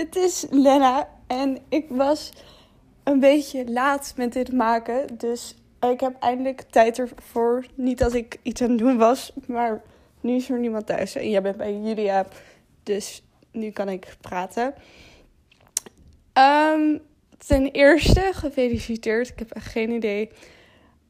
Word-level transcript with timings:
It- 0.00 0.12
dit 0.12 0.16
is 0.16 0.46
Lena 0.50 1.08
en 1.26 1.58
ik 1.68 1.86
was 1.88 2.32
een 3.04 3.20
beetje 3.20 3.70
laat 3.70 4.12
met 4.16 4.32
dit 4.32 4.52
maken. 4.52 5.18
Dus 5.18 5.54
ik 5.90 6.00
heb 6.00 6.16
eindelijk 6.20 6.62
tijd 6.70 6.98
ervoor. 6.98 7.66
Niet 7.74 7.98
dat 7.98 8.14
ik 8.14 8.38
iets 8.42 8.62
aan 8.62 8.68
het 8.68 8.78
doen 8.78 8.96
was, 8.96 9.32
maar 9.46 9.82
nu 10.20 10.34
is 10.34 10.50
er 10.50 10.58
niemand 10.58 10.86
thuis. 10.86 11.14
En 11.14 11.30
jij 11.30 11.42
bent 11.42 11.56
bij 11.56 11.80
Julia, 11.80 12.26
dus 12.82 13.22
nu 13.52 13.70
kan 13.70 13.88
ik 13.88 14.16
praten. 14.20 14.74
Ehm, 16.32 16.98
ten 17.46 17.70
eerste, 17.70 18.30
gefeliciteerd. 18.32 19.28
Ik 19.28 19.38
heb 19.38 19.50
echt 19.50 19.66
geen 19.66 19.90
idee 19.90 20.30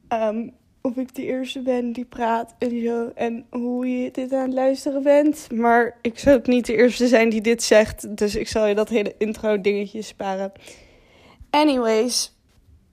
ehm, 0.07 0.47
of 0.81 0.95
ik 0.95 1.15
de 1.15 1.25
eerste 1.25 1.59
ben 1.59 1.91
die 1.91 2.05
praat 2.05 2.55
en 2.57 2.81
zo. 2.83 3.11
En 3.15 3.45
hoe 3.49 3.87
je 3.87 4.11
dit 4.11 4.33
aan 4.33 4.41
het 4.41 4.53
luisteren 4.53 5.03
bent. 5.03 5.47
Maar 5.53 5.97
ik 6.01 6.19
zou 6.19 6.37
ook 6.37 6.47
niet 6.47 6.65
de 6.65 6.75
eerste 6.75 7.07
zijn 7.07 7.29
die 7.29 7.41
dit 7.41 7.63
zegt. 7.63 8.17
Dus 8.17 8.35
ik 8.35 8.47
zal 8.47 8.65
je 8.65 8.75
dat 8.75 8.89
hele 8.89 9.15
intro 9.17 9.61
dingetje 9.61 10.01
sparen. 10.01 10.51
Anyways, 11.49 12.33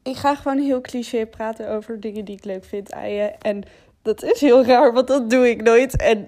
ik 0.02 0.16
ga 0.16 0.34
gewoon 0.34 0.58
heel 0.58 0.80
cliché 0.80 1.26
praten 1.26 1.70
over 1.70 2.00
dingen 2.00 2.24
die 2.24 2.36
ik 2.36 2.44
leuk 2.44 2.64
vind 2.64 2.92
aan 2.92 3.10
je. 3.10 3.22
En 3.22 3.62
dat 4.02 4.22
is 4.22 4.40
heel 4.40 4.64
raar, 4.64 4.92
want 4.92 5.06
dat 5.06 5.30
doe 5.30 5.48
ik 5.48 5.62
nooit. 5.62 5.96
En 5.96 6.26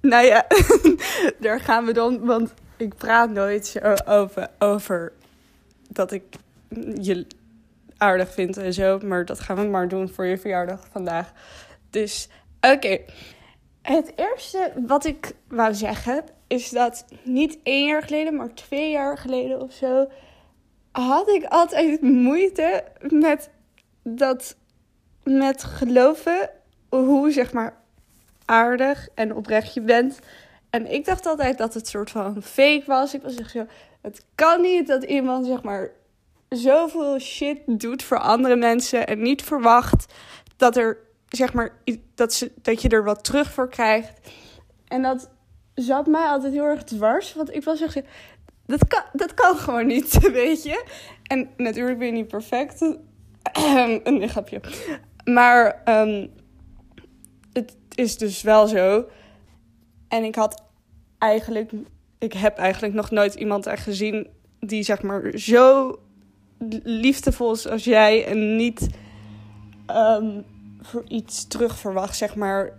nou 0.00 0.26
ja, 0.26 0.46
daar 1.40 1.60
gaan 1.60 1.84
we 1.84 1.92
dan. 1.92 2.24
Want 2.24 2.54
ik 2.76 2.94
praat 2.94 3.30
nooit 3.30 3.66
zo 3.66 3.94
over, 4.06 4.48
over 4.58 5.12
dat 5.88 6.12
ik 6.12 6.22
je 7.00 7.26
aardig 8.02 8.32
vind 8.32 8.56
en 8.56 8.72
zo. 8.72 8.98
Maar 8.98 9.24
dat 9.24 9.40
gaan 9.40 9.56
we 9.56 9.62
maar 9.62 9.88
doen 9.88 10.08
voor 10.08 10.26
je 10.26 10.38
verjaardag 10.38 10.88
vandaag. 10.90 11.32
Dus 11.90 12.28
oké. 12.60 12.98
Het 13.82 14.12
eerste 14.16 14.72
wat 14.86 15.04
ik 15.04 15.32
wou 15.48 15.74
zeggen 15.74 16.24
is 16.46 16.70
dat 16.70 17.04
niet 17.22 17.58
één 17.62 17.86
jaar 17.86 18.02
geleden, 18.02 18.36
maar 18.36 18.54
twee 18.54 18.90
jaar 18.90 19.18
geleden 19.18 19.60
of 19.60 19.72
zo. 19.72 20.08
had 20.92 21.28
ik 21.28 21.44
altijd 21.44 22.00
moeite 22.02 22.84
met 23.08 23.50
dat. 24.02 24.56
met 25.24 25.64
geloven 25.64 26.50
hoe 26.88 27.30
zeg 27.30 27.52
maar 27.52 27.76
aardig 28.44 29.08
en 29.14 29.34
oprecht 29.34 29.74
je 29.74 29.80
bent. 29.80 30.18
En 30.70 30.92
ik 30.92 31.04
dacht 31.04 31.26
altijd 31.26 31.58
dat 31.58 31.74
het 31.74 31.88
soort 31.88 32.10
van 32.10 32.42
fake 32.42 32.82
was. 32.86 33.14
Ik 33.14 33.22
was 33.22 33.34
echt 33.34 33.50
zo. 33.50 33.66
Het 34.00 34.24
kan 34.34 34.60
niet 34.60 34.86
dat 34.86 35.02
iemand 35.02 35.46
zeg 35.46 35.62
maar 35.62 35.90
zoveel 36.52 37.18
shit 37.18 37.58
doet 37.66 38.02
voor 38.02 38.18
andere 38.18 38.56
mensen 38.56 39.06
en 39.06 39.22
niet 39.22 39.42
verwacht 39.42 40.14
dat 40.56 40.76
er 40.76 40.98
zeg 41.28 41.52
maar 41.52 41.82
dat, 42.14 42.32
ze, 42.32 42.52
dat 42.62 42.82
je 42.82 42.88
er 42.88 43.04
wat 43.04 43.24
terug 43.24 43.52
voor 43.52 43.68
krijgt. 43.68 44.12
En 44.88 45.02
dat 45.02 45.30
zat 45.74 46.06
mij 46.06 46.26
altijd 46.26 46.52
heel 46.52 46.64
erg 46.64 46.84
dwars, 46.84 47.34
want 47.34 47.54
ik 47.54 47.64
was 47.64 47.80
echt 47.80 48.00
dat 48.66 48.88
kan, 48.88 49.02
dat 49.12 49.34
kan 49.34 49.56
gewoon 49.56 49.86
niet, 49.86 50.18
weet 50.32 50.62
je. 50.62 50.84
En 51.22 51.48
natuurlijk 51.56 51.98
ben 51.98 52.06
je 52.06 52.12
niet 52.12 52.28
perfect, 52.28 52.80
een 54.04 54.28
grapje. 54.28 54.60
Maar 55.24 55.82
ehm, 55.84 56.26
het 57.52 57.76
is 57.94 58.18
dus 58.18 58.42
wel 58.42 58.66
zo. 58.66 59.08
En 60.08 60.24
ik 60.24 60.34
had 60.34 60.62
eigenlijk, 61.18 61.70
ik 62.18 62.32
heb 62.32 62.58
eigenlijk 62.58 62.94
nog 62.94 63.10
nooit 63.10 63.34
iemand 63.34 63.66
echt 63.66 63.82
gezien 63.82 64.26
die 64.60 64.82
zeg 64.82 65.02
maar 65.02 65.30
zo 65.34 65.98
liefdevol 66.82 67.48
als 67.48 67.84
jij 67.84 68.26
en 68.26 68.56
niet 68.56 68.88
ehm, 69.86 70.40
voor 70.80 71.04
iets 71.08 71.46
terug 71.46 71.78
verwacht, 71.78 72.16
zeg 72.16 72.34
maar, 72.34 72.72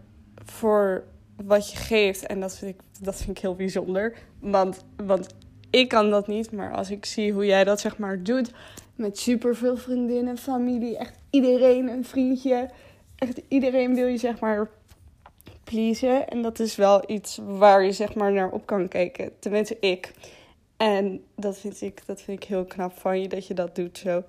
voor 0.45 1.03
wat 1.45 1.71
je 1.71 1.77
geeft. 1.77 2.25
En 2.25 2.39
dat 2.39 2.57
vind 2.57 2.75
ik, 2.75 2.81
dat 2.99 3.15
vind 3.15 3.29
ik 3.29 3.37
heel 3.37 3.55
bijzonder. 3.55 4.13
Want, 4.39 4.85
want 5.05 5.27
ik 5.69 5.87
kan 5.87 6.09
dat 6.09 6.27
niet, 6.27 6.51
maar 6.51 6.73
als 6.73 6.89
ik 6.89 7.05
zie 7.05 7.33
hoe 7.33 7.45
jij 7.45 7.63
dat 7.63 7.79
zeg 7.79 7.97
maar 7.97 8.23
doet 8.23 8.51
met 8.95 9.19
superveel 9.19 9.77
vriendinnen, 9.77 10.37
familie, 10.37 10.97
echt 10.97 11.13
iedereen 11.29 11.87
een 11.87 12.05
vriendje, 12.05 12.69
echt 13.15 13.41
iedereen 13.47 13.95
wil 13.95 14.07
je 14.07 14.17
zeg 14.17 14.39
maar 14.39 14.69
pleasen. 15.63 16.27
En 16.27 16.41
dat 16.41 16.59
is 16.59 16.75
wel 16.75 17.03
iets 17.11 17.39
waar 17.43 17.83
je 17.83 17.91
zeg 17.91 18.15
maar 18.15 18.31
naar 18.31 18.49
op 18.49 18.65
kan 18.65 18.87
kijken. 18.87 19.31
Tenminste, 19.39 19.77
ik. 19.79 20.13
En 20.83 21.23
dat 21.35 21.57
vind 21.57 21.81
ik, 21.81 22.05
dat 22.05 22.21
vind 22.21 22.43
ik 22.43 22.49
heel 22.49 22.65
knap 22.65 22.97
van 22.97 23.21
je, 23.21 23.27
dat 23.27 23.47
je 23.47 23.53
dat 23.53 23.75
doet 23.75 23.97
zo. 23.97 24.23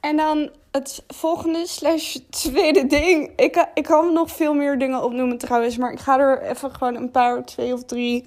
En 0.00 0.16
dan 0.16 0.50
het 0.70 1.04
volgende 1.08 1.66
slash 1.66 2.16
tweede 2.30 2.86
ding. 2.86 3.32
Ik, 3.36 3.68
ik 3.74 3.84
kan 3.84 4.12
nog 4.12 4.30
veel 4.30 4.54
meer 4.54 4.78
dingen 4.78 5.02
opnoemen 5.02 5.38
trouwens. 5.38 5.76
Maar 5.76 5.92
ik 5.92 5.98
ga 5.98 6.18
er 6.18 6.42
even 6.42 6.70
gewoon 6.70 6.94
een 6.94 7.10
paar, 7.10 7.44
twee 7.44 7.72
of 7.72 7.84
drie 7.84 8.24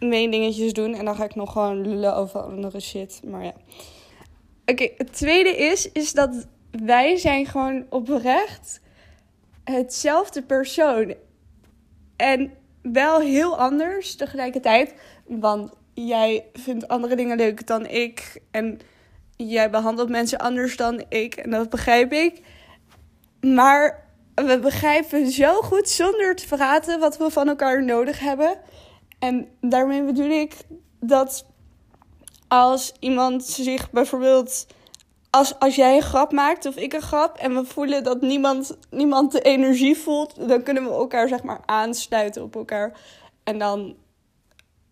main 0.00 0.30
dingetjes 0.30 0.72
doen. 0.72 0.94
En 0.94 1.04
dan 1.04 1.14
ga 1.14 1.24
ik 1.24 1.34
nog 1.34 1.52
gewoon 1.52 1.88
lullen 1.88 2.16
over 2.16 2.40
andere 2.40 2.80
shit. 2.80 3.20
Maar 3.24 3.44
ja. 3.44 3.54
Oké, 4.66 4.88
het 4.96 5.12
tweede 5.12 5.56
is, 5.56 5.92
is 5.92 6.12
dat 6.12 6.46
wij 6.70 7.16
zijn 7.16 7.46
gewoon 7.46 7.86
oprecht 7.88 8.80
hetzelfde 9.64 10.42
persoon. 10.42 11.14
En 12.16 12.52
wel 12.82 13.20
heel 13.20 13.58
anders 13.58 14.16
tegelijkertijd. 14.16 14.94
Want 15.26 15.76
jij 16.06 16.44
vindt 16.52 16.88
andere 16.88 17.16
dingen 17.16 17.36
leuk 17.36 17.66
dan 17.66 17.86
ik. 17.86 18.40
En 18.50 18.80
jij 19.36 19.70
behandelt 19.70 20.08
mensen 20.08 20.38
anders 20.38 20.76
dan 20.76 21.04
ik. 21.08 21.34
En 21.34 21.50
dat 21.50 21.70
begrijp 21.70 22.12
ik. 22.12 22.40
Maar 23.40 24.06
we 24.34 24.58
begrijpen 24.58 25.30
zo 25.30 25.60
goed 25.62 25.88
zonder 25.88 26.36
te 26.36 26.46
praten 26.46 27.00
wat 27.00 27.16
we 27.16 27.30
van 27.30 27.48
elkaar 27.48 27.84
nodig 27.84 28.18
hebben. 28.18 28.58
En 29.18 29.48
daarmee 29.60 30.04
bedoel 30.04 30.30
ik 30.30 30.54
dat 31.00 31.46
als 32.48 32.92
iemand 33.00 33.44
zich 33.44 33.90
bijvoorbeeld. 33.90 34.66
Als, 35.30 35.58
als 35.58 35.74
jij 35.74 35.96
een 35.96 36.02
grap 36.02 36.32
maakt 36.32 36.66
of 36.66 36.76
ik 36.76 36.92
een 36.92 37.02
grap 37.02 37.36
en 37.36 37.54
we 37.54 37.64
voelen 37.64 38.04
dat 38.04 38.20
niemand, 38.20 38.78
niemand 38.90 39.32
de 39.32 39.40
energie 39.40 39.96
voelt, 39.96 40.48
dan 40.48 40.62
kunnen 40.62 40.84
we 40.84 40.90
elkaar 40.90 41.28
zeg 41.28 41.42
maar 41.42 41.60
aansluiten 41.66 42.42
op 42.42 42.56
elkaar. 42.56 42.98
En 43.44 43.58
dan 43.58 43.96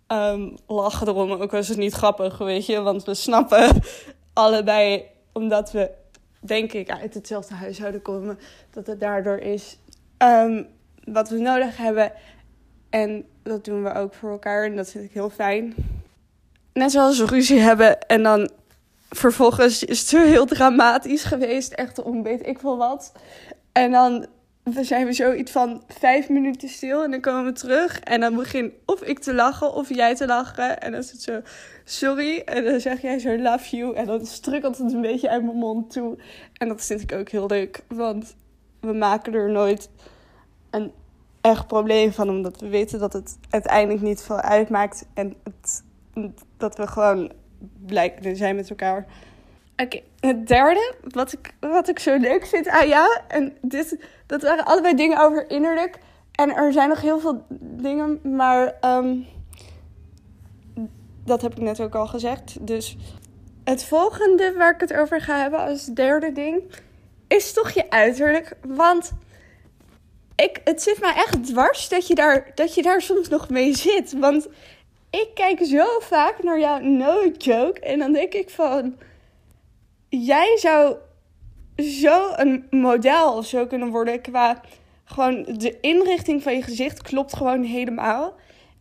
ehm, 0.06 0.50
lachen 0.66 1.08
erom, 1.08 1.30
ook 1.30 1.52
al 1.52 1.58
is 1.58 1.68
het 1.68 1.78
niet 1.78 1.94
grappig, 1.94 2.38
weet 2.38 2.66
je. 2.66 2.80
Want 2.80 3.04
we 3.04 3.14
snappen 3.14 3.82
allebei, 4.32 5.04
omdat 5.32 5.72
we 5.72 5.90
denk 6.40 6.72
ik 6.72 6.90
uit 6.90 7.14
hetzelfde 7.14 7.54
huishouden 7.54 8.02
komen, 8.02 8.38
dat 8.70 8.86
het 8.86 9.00
daardoor 9.00 9.38
is 9.38 9.78
ehm, 10.16 10.62
wat 11.04 11.28
we 11.28 11.38
nodig 11.38 11.76
hebben. 11.76 12.12
En 12.90 13.24
dat 13.42 13.64
doen 13.64 13.82
we 13.82 13.94
ook 13.94 14.14
voor 14.14 14.30
elkaar 14.30 14.64
en 14.64 14.76
dat 14.76 14.90
vind 14.90 15.04
ik 15.04 15.12
heel 15.12 15.30
fijn. 15.30 15.74
Net 16.72 16.92
zoals 16.92 17.18
we 17.18 17.26
ruzie 17.26 17.60
hebben 17.60 18.00
en 18.00 18.22
dan 18.22 18.50
vervolgens 19.10 19.84
is 19.84 20.10
het 20.10 20.22
heel 20.22 20.46
dramatisch 20.46 21.24
geweest, 21.24 21.72
echt 21.72 22.02
om 22.02 22.22
weet 22.22 22.46
ik 22.46 22.58
veel 22.58 22.76
wat. 22.76 23.12
En 23.72 23.90
dan 23.90 24.26
zijn 24.72 25.06
we 25.06 25.12
zoiets 25.12 25.52
van 25.52 25.82
vijf 25.88 26.28
minuten 26.28 26.68
stil 26.68 27.04
en 27.04 27.10
dan 27.10 27.20
komen 27.20 27.44
we 27.44 27.52
terug. 27.52 28.00
En 28.00 28.20
dan 28.20 28.36
begin 28.36 28.72
of 28.84 29.02
ik 29.02 29.18
te 29.18 29.34
lachen 29.34 29.74
of 29.74 29.94
jij 29.94 30.14
te 30.14 30.26
lachen. 30.26 30.80
En 30.80 30.90
dan 30.90 31.00
is 31.00 31.10
het 31.10 31.22
zo, 31.22 31.40
sorry. 31.84 32.42
En 32.44 32.64
dan 32.64 32.80
zeg 32.80 33.02
jij 33.02 33.18
zo, 33.18 33.38
love 33.38 33.76
you. 33.76 33.94
En 33.94 34.06
dan 34.06 34.26
strukkelt 34.26 34.78
het 34.78 34.92
een 34.92 35.00
beetje 35.00 35.30
uit 35.30 35.42
mijn 35.44 35.56
mond 35.56 35.92
toe. 35.92 36.18
En 36.52 36.68
dat 36.68 36.84
vind 36.84 37.00
ik 37.00 37.12
ook 37.12 37.28
heel 37.28 37.46
leuk, 37.46 37.84
want 37.88 38.36
we 38.80 38.92
maken 38.92 39.34
er 39.34 39.50
nooit 39.50 39.90
een 40.70 40.92
echt 41.40 41.66
probleem 41.66 42.12
van. 42.12 42.28
Omdat 42.28 42.60
we 42.60 42.68
weten 42.68 42.98
dat 42.98 43.12
het 43.12 43.38
uiteindelijk 43.50 44.02
niet 44.02 44.22
veel 44.22 44.40
uitmaakt. 44.40 45.06
En 45.14 45.36
dat 46.56 46.76
we 46.76 46.86
gewoon 46.86 47.32
blij 47.86 48.18
zijn 48.32 48.56
met 48.56 48.70
elkaar. 48.70 49.06
Oké, 49.76 50.00
het 50.20 50.46
derde, 50.46 50.94
wat 51.02 51.32
ik, 51.32 51.54
wat 51.60 51.88
ik 51.88 51.98
zo 51.98 52.16
leuk 52.16 52.46
vind 52.46 52.68
aan 52.68 52.88
jou. 52.88 53.18
En 53.28 53.56
dit, 53.60 53.98
dat 54.26 54.42
waren 54.42 54.64
allebei 54.64 54.94
dingen 54.94 55.20
over 55.20 55.50
innerlijk. 55.50 55.98
En 56.32 56.54
er 56.54 56.72
zijn 56.72 56.88
nog 56.88 57.00
heel 57.00 57.20
veel 57.20 57.44
dingen, 57.60 58.20
maar 58.36 58.76
ehm, 58.80 59.16
dat 61.24 61.42
heb 61.42 61.52
ik 61.52 61.60
net 61.60 61.80
ook 61.80 61.94
al 61.94 62.06
gezegd. 62.06 62.66
Dus 62.66 62.96
het 63.64 63.84
volgende 63.84 64.52
waar 64.52 64.74
ik 64.74 64.80
het 64.80 64.94
over 64.94 65.20
ga 65.20 65.40
hebben 65.40 65.60
als 65.60 65.84
derde 65.84 66.32
ding, 66.32 66.62
is 67.28 67.52
toch 67.52 67.70
je 67.70 67.90
uiterlijk. 67.90 68.56
Want 68.66 69.12
ik, 70.36 70.60
het 70.64 70.82
zit 70.82 71.00
mij 71.00 71.14
echt 71.14 71.46
dwars 71.46 71.88
dat 71.88 72.06
je, 72.06 72.14
daar, 72.14 72.50
dat 72.54 72.74
je 72.74 72.82
daar 72.82 73.02
soms 73.02 73.28
nog 73.28 73.48
mee 73.48 73.74
zit. 73.76 74.18
Want 74.18 74.48
ik 75.10 75.28
kijk 75.34 75.64
zo 75.64 75.86
vaak 76.00 76.42
naar 76.42 76.60
jou, 76.60 76.84
no 76.84 77.30
joke. 77.38 77.80
En 77.80 77.98
dan 77.98 78.12
denk 78.12 78.32
ik 78.32 78.50
van, 78.50 78.96
jij 80.24 80.56
zou 80.58 80.96
zo 81.76 82.32
een 82.36 82.66
model 82.70 83.42
zo 83.42 83.66
kunnen 83.66 83.88
worden 83.88 84.20
qua 84.20 84.60
gewoon 85.04 85.42
de 85.42 85.80
inrichting 85.80 86.42
van 86.42 86.54
je 86.54 86.62
gezicht 86.62 87.02
klopt 87.02 87.36
gewoon 87.36 87.62
helemaal. 87.62 88.34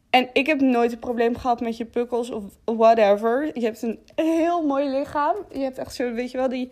En 0.10 0.30
ik 0.34 0.46
heb 0.46 0.62
nooit 0.62 0.92
een 0.92 1.00
probleem 1.00 1.38
gehad 1.38 1.62
met 1.62 1.78
je 1.78 1.86
pukkels 1.86 2.30
of 2.30 2.44
whatever. 2.66 3.60
Je 3.60 3.66
hebt 3.66 3.82
een 3.82 4.00
heel 4.16 4.66
mooi 4.66 4.90
lichaam. 4.90 5.36
Je 5.52 5.60
hebt 5.60 5.78
echt 5.78 5.96
zo, 5.96 6.14
weet 6.14 6.32
je 6.32 6.38
wel, 6.38 6.50
die, 6.50 6.72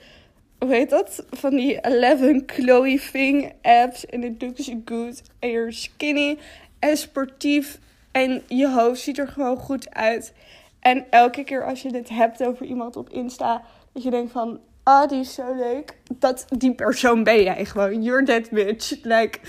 hoe 0.60 0.74
heet 0.74 0.90
dat? 0.90 1.26
Van 1.30 1.56
die 1.56 1.82
11 1.82 2.42
Chloe 2.46 3.00
Fing 3.00 3.54
abs. 3.62 4.06
En 4.06 4.24
it 4.24 4.42
looks 4.42 4.72
good. 4.86 5.22
En 5.40 5.50
you're 5.50 5.72
skinny 5.72 6.38
en 6.80 6.98
sportief. 6.98 7.80
En 8.12 8.42
je 8.48 8.70
hoofd 8.70 9.02
ziet 9.02 9.18
er 9.18 9.28
gewoon 9.28 9.58
goed 9.58 9.94
uit. 9.94 10.34
En 10.80 11.06
elke 11.10 11.44
keer 11.44 11.66
als 11.66 11.82
je 11.82 11.96
het 11.96 12.10
hebt 12.10 12.44
over 12.44 12.66
iemand 12.66 12.96
op 12.96 13.10
Insta, 13.10 13.64
dat 13.94 14.04
je 14.04 14.10
denkt 14.10 14.32
van, 14.32 14.60
ah, 14.84 15.10
die 15.10 15.20
is 15.20 15.34
zo 15.34 15.56
leuk. 15.56 15.98
Dat, 16.20 16.46
die 16.50 16.74
persoon 16.74 17.24
ben 17.24 17.44
jij 17.44 17.66
gewoon. 17.66 18.04
You're 18.04 18.26
that 18.26 18.50
bitch. 18.50 19.04
Like, 19.04 19.40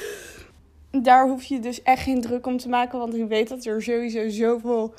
daar 0.91 1.29
hoef 1.29 1.45
je 1.45 1.61
dus 1.61 1.83
echt 1.83 2.03
geen 2.03 2.21
druk 2.21 2.47
om 2.47 2.57
te 2.57 2.69
maken, 2.69 2.99
want 2.99 3.15
ik 3.15 3.29
weet 3.29 3.49
dat 3.49 3.65
er 3.65 3.83
sowieso 3.83 4.29
zoveel 4.29 4.95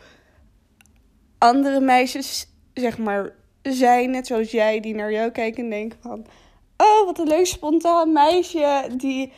andere 1.37 1.79
meisjes, 1.79 2.47
zeg 2.73 2.97
maar, 2.97 3.33
zijn, 3.61 4.11
net 4.11 4.27
zoals 4.27 4.51
jij, 4.51 4.79
die 4.79 4.95
naar 4.95 5.11
jou 5.11 5.31
kijken 5.31 5.63
en 5.63 5.69
denken 5.69 5.99
van, 6.01 6.25
oh, 6.77 7.05
wat 7.05 7.19
een 7.19 7.27
leuk 7.27 7.45
spontaan 7.45 8.13
meisje 8.13 8.87
die 8.97 9.31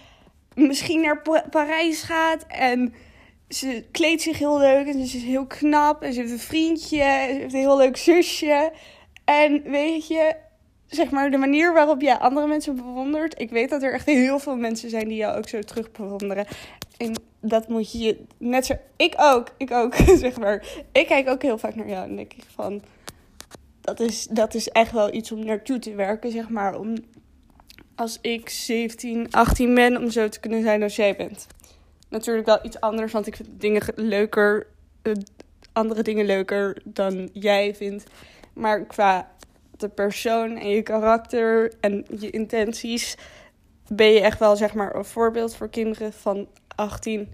misschien 0.56 1.02
naar 1.02 1.22
Parijs 1.50 2.02
gaat 2.02 2.46
en 2.48 2.94
ze 3.50 3.86
kleedt 3.92 4.22
zich 4.22 4.38
heel 4.38 4.58
leuk 4.58 4.88
en 4.88 4.94
ze 4.94 5.18
is 5.18 5.24
heel 5.24 5.46
knap 5.46 6.02
en 6.02 6.14
ze 6.14 6.20
heeft 6.20 6.32
een 6.32 6.40
vriendje 6.40 7.02
en 7.02 7.34
ze 7.34 7.40
heeft 7.40 7.54
een 7.54 7.60
heel 7.60 7.78
leuk 7.78 7.98
zusje. 7.98 8.72
En 9.28 9.62
weet 9.64 10.08
je, 10.08 10.36
zeg 10.88 11.10
maar, 11.10 11.32
de 11.32 11.38
manier 11.38 11.74
waarop 11.74 12.02
jij 12.02 12.18
andere 12.18 12.48
mensen 12.48 12.76
bewondert. 12.76 13.42
Ik 13.42 13.50
weet 13.50 13.70
dat 13.70 13.84
er 13.84 13.94
echt 13.94 14.06
heel 14.06 14.40
veel 14.40 14.56
mensen 14.56 14.90
zijn 14.90 15.08
die 15.08 15.18
jou 15.18 15.38
ook 15.38 15.48
zo 15.48 15.60
terug 15.60 15.92
bewonderen. 15.92 16.46
En 16.98 17.14
dat 17.42 17.68
moet 17.68 17.92
je 17.92 18.24
net 18.38 18.66
zo. 18.66 18.74
Ik 18.96 19.14
ook, 19.18 19.48
ik 19.58 19.72
ook, 19.72 19.96
zeg 20.26 20.40
maar. 20.40 20.66
Ik 20.92 21.08
kijk 21.08 21.30
ook 21.30 21.42
heel 21.42 21.58
vaak 21.58 21.76
naar 21.76 21.90
jou 21.90 22.10
en 22.10 22.16
denk 22.16 22.34
ik 22.34 22.44
van. 22.54 22.82
Dat 23.82 24.00
is, 24.00 24.28
dat 24.30 24.54
is 24.54 24.70
echt 24.70 24.92
wel 24.92 25.14
iets 25.14 25.32
om 25.32 25.46
naartoe 25.46 25.80
te 25.80 25.96
werken, 25.96 26.32
zeg 26.32 26.50
maar. 26.50 26.80
Om 26.80 26.96
als 27.96 28.18
ik 28.22 28.50
17, 28.50 29.32
18 29.32 29.76
ben, 29.76 29.98
om 29.98 30.10
zo 30.10 30.30
te 30.30 30.40
kunnen 30.40 30.62
zijn 30.62 30.84
als 30.84 30.96
jij 30.96 31.16
bent. 31.16 31.48
Natuurlijk 32.10 32.46
wel 32.46 32.60
iets 32.66 32.80
anders, 32.80 33.12
want 33.12 33.28
ik 33.28 33.36
vind 33.36 33.50
dingen 33.58 33.82
leuker, 33.96 34.68
uh, 35.04 35.14
andere 35.74 36.02
dingen 36.02 36.26
leuker 36.26 36.82
dan 36.84 37.30
jij 37.34 37.76
vindt. 37.76 38.04
Maar 38.58 38.86
qua 38.86 39.32
de 39.78 39.90
persoon 39.90 40.58
en 40.58 40.70
je 40.70 40.82
karakter 40.82 41.74
en 41.80 42.06
je 42.20 42.30
intenties 42.30 43.16
ben 43.88 44.12
je 44.12 44.22
echt 44.22 44.40
wel 44.40 44.56
zeg 44.56 44.74
maar 44.74 44.96
een 44.96 45.06
voorbeeld 45.06 45.56
voor 45.56 45.70
kinderen 45.70 46.14
van 46.14 46.48
18. 46.76 47.30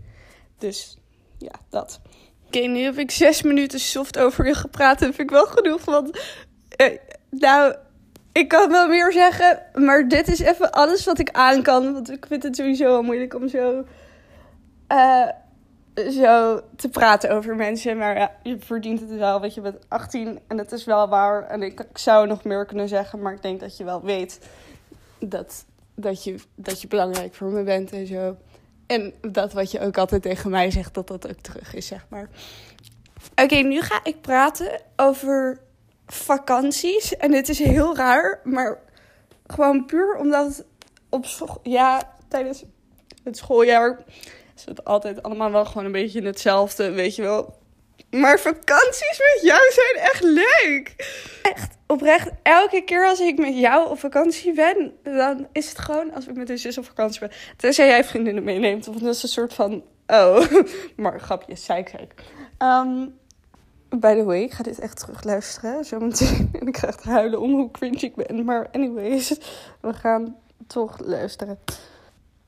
Dus 0.57 0.97
ja, 1.37 1.53
dat. 1.69 2.01
Oké, 2.45 2.59
nu 2.59 2.79
heb 2.79 2.97
ik 2.97 3.11
zes 3.11 3.41
minuten 3.41 3.79
soft 3.79 4.19
over 4.19 4.47
je 4.47 4.55
gepraat. 4.55 4.99
Dat 4.99 5.15
vind 5.15 5.29
ik 5.29 5.35
wel 5.35 5.45
genoeg. 5.45 5.85
Want 5.85 6.19
eh, 6.69 6.97
nou, 7.29 7.75
ik 8.31 8.47
kan 8.47 8.69
wel 8.69 8.87
meer 8.87 9.11
zeggen. 9.11 9.61
Maar 9.73 10.07
dit 10.07 10.27
is 10.27 10.39
even 10.39 10.71
alles 10.71 11.05
wat 11.05 11.19
ik 11.19 11.29
aan 11.31 11.61
kan. 11.61 11.93
Want 11.93 12.11
ik 12.11 12.25
vind 12.25 12.43
het 12.43 12.55
sowieso 12.55 12.95
al 12.95 13.01
moeilijk 13.01 13.35
om 13.35 13.47
zo. 13.47 13.85
Uh, 14.87 15.29
zo 15.95 16.61
te 16.75 16.89
praten 16.89 17.31
over 17.31 17.55
mensen. 17.55 17.97
Maar 17.97 18.17
ja, 18.17 18.31
je 18.43 18.57
verdient 18.59 18.99
het 18.99 19.17
wel, 19.17 19.39
want 19.39 19.53
je 19.53 19.61
bent 19.61 19.77
18 19.87 20.39
en 20.47 20.57
het 20.57 20.71
is 20.71 20.85
wel 20.85 21.09
waar. 21.09 21.47
En 21.47 21.61
ik, 21.61 21.85
zou 21.93 22.27
nog 22.27 22.43
meer 22.43 22.65
kunnen 22.65 22.87
zeggen, 22.87 23.21
maar 23.21 23.33
ik 23.33 23.41
denk 23.41 23.59
dat 23.59 23.77
je 23.77 23.83
wel 23.83 24.01
weet 24.01 24.39
dat, 25.19 25.65
dat, 25.95 26.23
je, 26.23 26.35
dat 26.55 26.81
je 26.81 26.87
belangrijk 26.87 27.33
voor 27.33 27.49
me 27.49 27.63
bent 27.63 27.91
en 27.91 28.07
zo. 28.07 28.37
En 28.87 29.13
dat 29.21 29.53
wat 29.53 29.71
je 29.71 29.79
ook 29.79 29.97
altijd 29.97 30.21
tegen 30.21 30.49
mij 30.49 30.71
zegt, 30.71 30.93
dat 30.93 31.07
dat 31.07 31.29
ook 31.29 31.39
terug 31.41 31.73
is, 31.73 31.87
zeg 31.87 32.05
maar. 32.09 32.29
Oké, 33.35 33.55
nu 33.55 33.81
ga 33.81 33.99
ik 34.03 34.21
praten 34.21 34.81
over 34.95 35.59
vakanties. 36.07 37.17
En 37.17 37.31
dit 37.31 37.49
is 37.49 37.59
heel 37.59 37.95
raar, 37.95 38.39
maar 38.43 38.79
gewoon 39.47 39.85
puur 39.85 40.15
omdat 40.15 40.63
op 41.09 41.25
ja, 41.63 42.15
tijdens 42.27 42.63
het 43.23 43.37
schooljaar 43.37 44.03
is 44.55 44.65
het 44.65 44.85
altijd 44.85 45.23
allemaal 45.23 45.51
wel 45.51 45.65
gewoon 45.65 45.85
een 45.85 45.91
beetje 45.91 46.21
hetzelfde, 46.21 46.91
weet 46.91 47.15
je 47.15 47.21
wel. 47.21 47.61
Maar 48.09 48.39
vakanties 48.39 49.17
met 49.17 49.39
jou 49.41 49.61
zijn 49.71 50.05
echt 50.05 50.23
leuk. 50.23 50.95
Echt, 51.41 51.77
oprecht, 51.87 52.29
elke 52.43 52.83
keer 52.83 53.07
als 53.07 53.19
ik 53.19 53.37
met 53.37 53.57
jou 53.57 53.89
op 53.89 53.99
vakantie 53.99 54.53
ben, 54.53 54.93
dan 55.03 55.47
is 55.51 55.69
het 55.69 55.79
gewoon 55.79 56.13
als 56.13 56.27
ik 56.27 56.35
met 56.35 56.49
een 56.49 56.57
zus 56.57 56.77
op 56.77 56.85
vakantie 56.85 57.19
ben. 57.19 57.31
Tenzij 57.57 57.87
jij 57.87 58.03
vriendinnen 58.03 58.43
meeneemt, 58.43 58.87
of 58.87 58.95
dat 58.95 59.15
is 59.15 59.23
een 59.23 59.29
soort 59.29 59.53
van, 59.53 59.83
oh, 60.07 60.45
maar 60.95 61.19
grapje, 61.19 61.55
zeik, 61.55 61.89
zeik. 61.89 62.13
Um, 62.59 63.19
by 63.89 64.15
the 64.15 64.23
way, 64.23 64.41
ik 64.41 64.53
ga 64.53 64.63
dit 64.63 64.79
echt 64.79 64.99
terug 64.99 65.23
luisteren, 65.23 65.85
zometeen. 65.85 66.49
En 66.59 66.67
ik 66.67 66.77
ga 66.77 66.87
echt 66.87 67.03
huilen 67.03 67.41
om 67.41 67.51
hoe 67.51 67.71
cringe 67.71 67.99
ik 67.99 68.15
ben. 68.15 68.45
Maar 68.45 68.69
anyways, 68.71 69.37
we 69.81 69.93
gaan 69.93 70.35
toch 70.67 70.99
luisteren. 70.99 71.59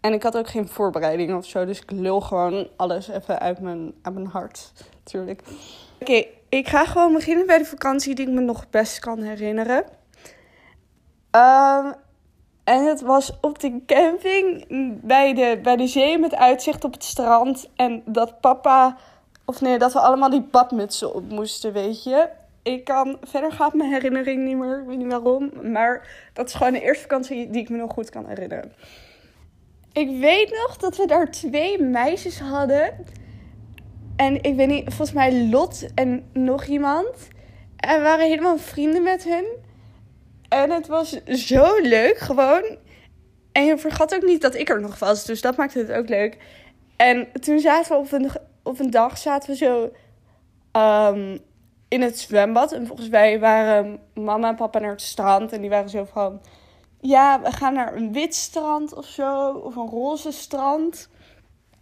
En 0.05 0.13
ik 0.13 0.23
had 0.23 0.37
ook 0.37 0.47
geen 0.47 0.67
voorbereiding 0.67 1.35
of 1.35 1.45
zo. 1.45 1.65
Dus 1.65 1.81
ik 1.81 1.91
lul 1.91 2.21
gewoon 2.21 2.67
alles 2.75 3.07
even 3.07 3.39
uit 3.39 3.59
mijn, 3.59 3.93
uit 4.01 4.13
mijn 4.13 4.27
hart. 4.27 4.71
Natuurlijk. 4.97 5.41
Oké, 5.99 6.25
ik 6.49 6.67
ga 6.67 6.85
gewoon 6.85 7.13
beginnen 7.13 7.45
bij 7.45 7.57
de 7.57 7.65
vakantie 7.65 8.15
die 8.15 8.27
ik 8.27 8.33
me 8.33 8.41
nog 8.41 8.69
best 8.69 8.99
kan 8.99 9.21
herinneren. 9.21 9.83
Um, 11.31 11.93
en 12.63 12.85
het 12.85 13.01
was 13.01 13.37
op 13.41 13.59
de 13.59 13.81
camping 13.85 14.65
bij 15.01 15.33
de, 15.33 15.59
bij 15.63 15.75
de 15.75 15.87
zee 15.87 16.17
met 16.17 16.35
uitzicht 16.35 16.83
op 16.83 16.93
het 16.93 17.03
strand. 17.03 17.69
En 17.75 18.03
dat 18.05 18.39
papa, 18.39 18.97
of 19.45 19.61
nee, 19.61 19.77
dat 19.77 19.93
we 19.93 19.99
allemaal 19.99 20.29
die 20.29 20.47
badmutsen 20.51 21.15
op 21.15 21.29
moesten, 21.29 21.73
weet 21.73 22.03
je. 22.03 22.29
Ik 22.63 22.83
kan, 22.83 23.17
verder 23.21 23.51
gaat 23.51 23.73
mijn 23.73 23.91
herinnering 23.91 24.43
niet 24.43 24.57
meer, 24.57 24.79
ik 24.79 24.87
weet 24.87 24.97
niet 24.97 25.11
waarom. 25.11 25.51
Maar 25.71 26.07
dat 26.33 26.47
is 26.47 26.53
gewoon 26.53 26.73
de 26.73 26.81
eerste 26.81 27.01
vakantie 27.01 27.49
die 27.49 27.61
ik 27.61 27.69
me 27.69 27.77
nog 27.77 27.93
goed 27.93 28.09
kan 28.09 28.27
herinneren. 28.27 28.71
Ik 29.95 30.19
weet 30.19 30.49
nog 30.49 30.77
dat 30.77 30.97
we 30.97 31.07
daar 31.07 31.31
twee 31.31 31.81
meisjes 31.81 32.39
hadden. 32.39 33.05
En 34.15 34.43
ik 34.43 34.55
weet 34.55 34.67
niet, 34.67 34.83
volgens 34.83 35.11
mij 35.11 35.49
Lot 35.49 35.93
en 35.93 36.29
nog 36.33 36.65
iemand. 36.65 37.27
En 37.77 37.97
we 37.97 38.03
waren 38.03 38.27
helemaal 38.27 38.57
vrienden 38.57 39.03
met 39.03 39.23
hun. 39.23 39.45
En 40.49 40.71
het 40.71 40.87
was 40.87 41.23
zo 41.25 41.79
leuk, 41.81 42.17
gewoon. 42.17 42.77
En 43.51 43.65
je 43.65 43.77
vergat 43.77 44.15
ook 44.15 44.23
niet 44.23 44.41
dat 44.41 44.55
ik 44.55 44.69
er 44.69 44.81
nog 44.81 44.99
was. 44.99 45.25
Dus 45.25 45.41
dat 45.41 45.57
maakte 45.57 45.79
het 45.79 45.91
ook 45.91 46.09
leuk. 46.09 46.37
En 46.95 47.27
toen 47.41 47.59
zaten 47.59 47.91
we 47.91 47.97
op 47.97 48.11
een, 48.11 48.29
op 48.63 48.79
een 48.79 48.89
dag 48.89 49.17
zaten 49.17 49.49
we 49.49 49.55
zo 49.55 49.91
um, 50.79 51.39
in 51.87 52.01
het 52.01 52.19
zwembad. 52.19 52.71
En 52.71 52.87
volgens 52.87 53.09
mij 53.09 53.39
waren 53.39 53.99
mama 54.13 54.49
en 54.49 54.55
papa 54.55 54.79
naar 54.79 54.91
het 54.91 55.01
strand. 55.01 55.51
En 55.51 55.61
die 55.61 55.69
waren 55.69 55.89
zo 55.89 56.05
van 56.11 56.41
ja, 57.05 57.41
we 57.41 57.51
gaan 57.51 57.73
naar 57.73 57.95
een 57.95 58.13
wit 58.13 58.35
strand 58.35 58.93
of 58.93 59.05
zo, 59.05 59.49
of 59.49 59.75
een 59.75 59.89
roze 59.89 60.31
strand. 60.31 61.09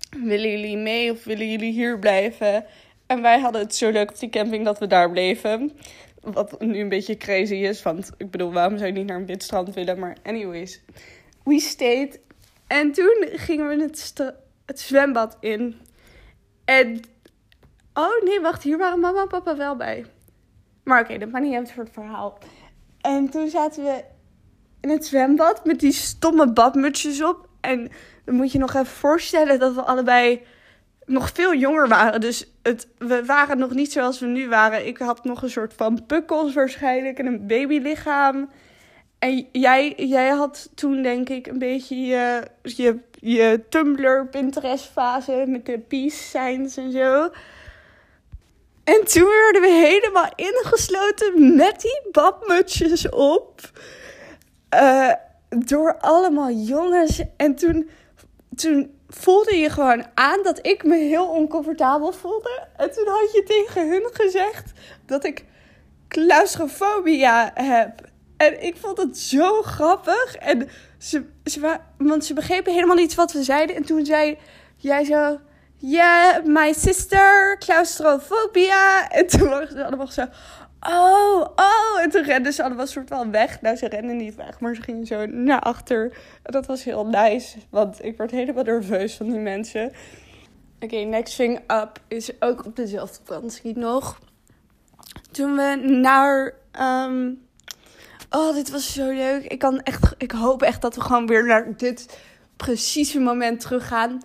Willen 0.09 0.49
jullie 0.49 0.77
mee 0.77 1.11
of 1.11 1.23
willen 1.23 1.51
jullie 1.51 1.71
hier 1.71 1.99
blijven? 1.99 2.65
En 3.05 3.21
wij 3.21 3.39
hadden 3.39 3.61
het 3.61 3.75
zo 3.75 3.91
leuk 3.91 4.09
op 4.09 4.19
die 4.19 4.29
camping 4.29 4.65
dat 4.65 4.79
we 4.79 4.87
daar 4.87 5.11
bleven. 5.11 5.71
Wat 6.21 6.61
nu 6.61 6.79
een 6.79 6.89
beetje 6.89 7.17
crazy 7.17 7.53
is, 7.53 7.81
want 7.81 8.11
ik 8.17 8.31
bedoel, 8.31 8.51
waarom 8.51 8.77
zou 8.77 8.89
je 8.89 8.97
niet 8.97 9.05
naar 9.05 9.17
een 9.17 9.25
wit 9.25 9.43
strand 9.43 9.73
willen? 9.73 9.99
Maar 9.99 10.17
anyways, 10.23 10.81
we 11.43 11.59
stayed. 11.59 12.19
En 12.67 12.91
toen 12.91 13.27
gingen 13.31 13.67
we 13.67 13.81
het, 13.83 14.13
het 14.65 14.79
zwembad 14.79 15.37
in. 15.39 15.75
En, 16.65 17.01
oh 17.93 18.21
nee, 18.23 18.39
wacht, 18.39 18.63
hier 18.63 18.77
waren 18.77 18.99
mama 18.99 19.21
en 19.21 19.27
papa 19.27 19.57
wel 19.57 19.75
bij. 19.75 20.05
Maar 20.83 21.01
oké, 21.01 21.17
dat 21.17 21.31
maakt 21.31 21.45
niet 21.45 21.55
uit 21.55 21.71
voor 21.71 21.83
het 21.83 21.93
verhaal. 21.93 22.37
En 23.01 23.29
toen 23.29 23.49
zaten 23.49 23.83
we 23.83 24.03
in 24.83 24.89
het 24.89 25.05
zwembad 25.05 25.65
met 25.65 25.79
die 25.79 25.91
stomme 25.91 26.53
badmutsjes 26.53 27.23
op. 27.23 27.47
En 27.61 27.91
dan 28.25 28.35
moet 28.35 28.51
je 28.51 28.57
nog 28.57 28.73
even 28.73 28.85
voorstellen 28.85 29.59
dat 29.59 29.73
we 29.73 29.81
allebei 29.81 30.41
nog 31.05 31.31
veel 31.33 31.55
jonger 31.55 31.87
waren. 31.87 32.21
Dus 32.21 32.51
het, 32.61 32.87
we 32.97 33.25
waren 33.25 33.57
nog 33.57 33.73
niet 33.73 33.91
zoals 33.91 34.19
we 34.19 34.25
nu 34.25 34.49
waren. 34.49 34.87
Ik 34.87 34.97
had 34.97 35.23
nog 35.23 35.41
een 35.41 35.49
soort 35.49 35.73
van 35.73 36.05
pukkels 36.05 36.53
waarschijnlijk 36.53 37.19
en 37.19 37.25
een 37.25 37.47
babylichaam. 37.47 38.49
En 39.19 39.47
jij, 39.51 39.93
jij 39.95 40.29
had 40.29 40.69
toen 40.75 41.01
denk 41.01 41.29
ik 41.29 41.47
een 41.47 41.59
beetje 41.59 41.95
je, 41.95 42.43
je, 42.61 42.99
je 43.13 43.63
Tumblr, 43.69 44.27
Pinterest 44.27 44.85
fase 44.85 45.43
met 45.47 45.65
de 45.65 45.79
peace 45.79 46.17
signs 46.17 46.77
en 46.77 46.91
zo. 46.91 47.29
En 48.83 49.03
toen 49.05 49.27
werden 49.27 49.61
we 49.61 49.87
helemaal 49.87 50.31
ingesloten 50.35 51.55
met 51.55 51.81
die 51.81 52.01
badmutsjes 52.11 53.09
op. 53.09 53.61
Uh, 54.73 55.11
door 55.49 55.97
allemaal 55.97 56.51
jongens. 56.51 57.21
En 57.37 57.55
toen, 57.55 57.89
toen 58.55 58.99
voelde 59.07 59.55
je 59.55 59.69
gewoon 59.69 60.05
aan 60.13 60.43
dat 60.43 60.59
ik 60.65 60.83
me 60.83 60.95
heel 60.95 61.27
oncomfortabel 61.27 62.11
voelde. 62.11 62.67
En 62.77 62.91
toen 62.91 63.07
had 63.07 63.31
je 63.33 63.43
tegen 63.43 63.89
hun 63.89 64.09
gezegd 64.13 64.71
dat 65.05 65.23
ik 65.23 65.45
claustrofobia 66.07 67.51
heb. 67.53 68.01
En 68.37 68.63
ik 68.63 68.75
vond 68.77 68.97
het 68.97 69.17
zo 69.17 69.61
grappig. 69.61 70.35
En 70.35 70.69
ze, 70.97 71.23
ze, 71.43 71.79
want 71.97 72.25
ze 72.25 72.33
begrepen 72.33 72.73
helemaal 72.73 72.95
niet 72.95 73.15
wat 73.15 73.31
we 73.31 73.43
zeiden. 73.43 73.75
En 73.75 73.83
toen 73.83 74.05
zei 74.05 74.37
jij 74.77 75.03
zo... 75.03 75.39
Yeah, 75.77 76.45
my 76.45 76.73
sister, 76.73 77.57
claustrofobia. 77.59 79.09
En 79.09 79.27
toen 79.27 79.49
waren 79.49 79.71
ze 79.71 79.85
allemaal 79.85 80.07
zo... 80.07 80.25
Oh, 80.89 81.41
oh. 81.55 82.01
En 82.01 82.09
toen 82.09 82.23
renden 82.23 82.53
ze 82.53 82.63
allemaal 82.63 82.87
soort 82.87 83.09
van 83.09 83.31
weg. 83.31 83.61
Nou, 83.61 83.75
ze 83.75 83.87
renden 83.87 84.17
niet 84.17 84.35
weg, 84.35 84.59
maar 84.59 84.75
ze 84.75 84.81
gingen 84.81 85.05
zo 85.05 85.25
naar 85.25 85.59
achter. 85.59 86.17
Dat 86.43 86.65
was 86.65 86.83
heel 86.83 87.05
nice, 87.05 87.57
want 87.69 88.03
ik 88.03 88.17
werd 88.17 88.31
helemaal 88.31 88.63
nerveus 88.63 89.15
van 89.15 89.29
die 89.29 89.39
mensen. 89.39 89.91
Oké, 90.79 90.95
Next 90.95 91.35
Thing 91.35 91.59
Up 91.59 91.99
is 92.07 92.41
ook 92.41 92.65
op 92.65 92.75
dezelfde 92.75 93.19
vakantie 93.23 93.77
nog. 93.77 94.19
Toen 95.31 95.55
we 95.55 95.75
naar. 96.01 96.53
ehm, 96.71 97.29
Oh, 98.29 98.53
dit 98.53 98.69
was 98.69 98.93
zo 98.93 99.09
leuk. 99.11 99.43
Ik, 99.43 99.59
kan 99.59 99.81
echt, 99.81 100.15
ik 100.17 100.31
hoop 100.31 100.61
echt 100.61 100.81
dat 100.81 100.95
we 100.95 101.01
gewoon 101.01 101.27
weer 101.27 101.45
naar 101.45 101.77
dit 101.77 102.17
precieze 102.57 103.19
moment 103.19 103.59
teruggaan. 103.59 104.21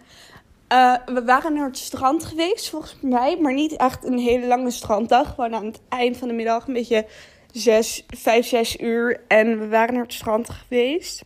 Eh, 0.69 0.95
we 1.07 1.25
waren 1.25 1.53
naar 1.53 1.67
het 1.67 1.79
strand 1.79 2.25
geweest, 2.25 2.71
volgens 2.71 2.97
mij. 3.01 3.39
Maar 3.41 3.55
niet 3.55 3.77
echt 3.77 4.05
een 4.05 4.19
hele 4.19 4.47
lange 4.47 4.71
stranddag. 4.71 5.35
Gewoon 5.35 5.55
aan 5.55 5.67
het 5.67 5.81
eind 5.89 6.17
van 6.17 6.29
de 6.29 6.35
middag, 6.35 6.67
een 6.67 6.73
beetje 6.73 7.07
zes, 7.53 8.05
vijf, 8.07 8.47
zes 8.47 8.81
uur. 8.81 9.21
En 9.29 9.59
we 9.59 9.69
waren 9.69 9.95
naar 9.95 10.03
het 10.03 10.13
strand 10.13 10.51
geweest. 10.51 11.25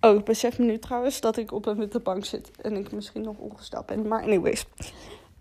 Oh, 0.00 0.14
ik 0.14 0.24
besef 0.24 0.58
me 0.58 0.64
nu 0.64 0.78
trouwens 0.78 1.20
dat 1.20 1.36
ik 1.36 1.52
op 1.52 1.66
een 1.66 1.76
witte 1.76 2.00
bank 2.00 2.24
zit. 2.24 2.50
En 2.60 2.76
ik 2.76 2.92
misschien 2.92 3.22
nog 3.22 3.36
ongestapt 3.38 3.86
ben. 3.86 4.08
Maar 4.08 4.22
anyways. 4.22 4.66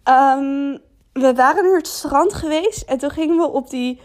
Ehm, 0.04 0.78
we 1.13 1.34
waren 1.36 1.63
naar 1.63 1.78
het 1.78 1.88
strand 1.88 2.34
geweest. 2.34 2.82
En 2.82 2.98
toen 2.98 3.12
gingen 3.12 3.38
we 3.38 3.48
op 3.48 3.70
die, 3.70 4.00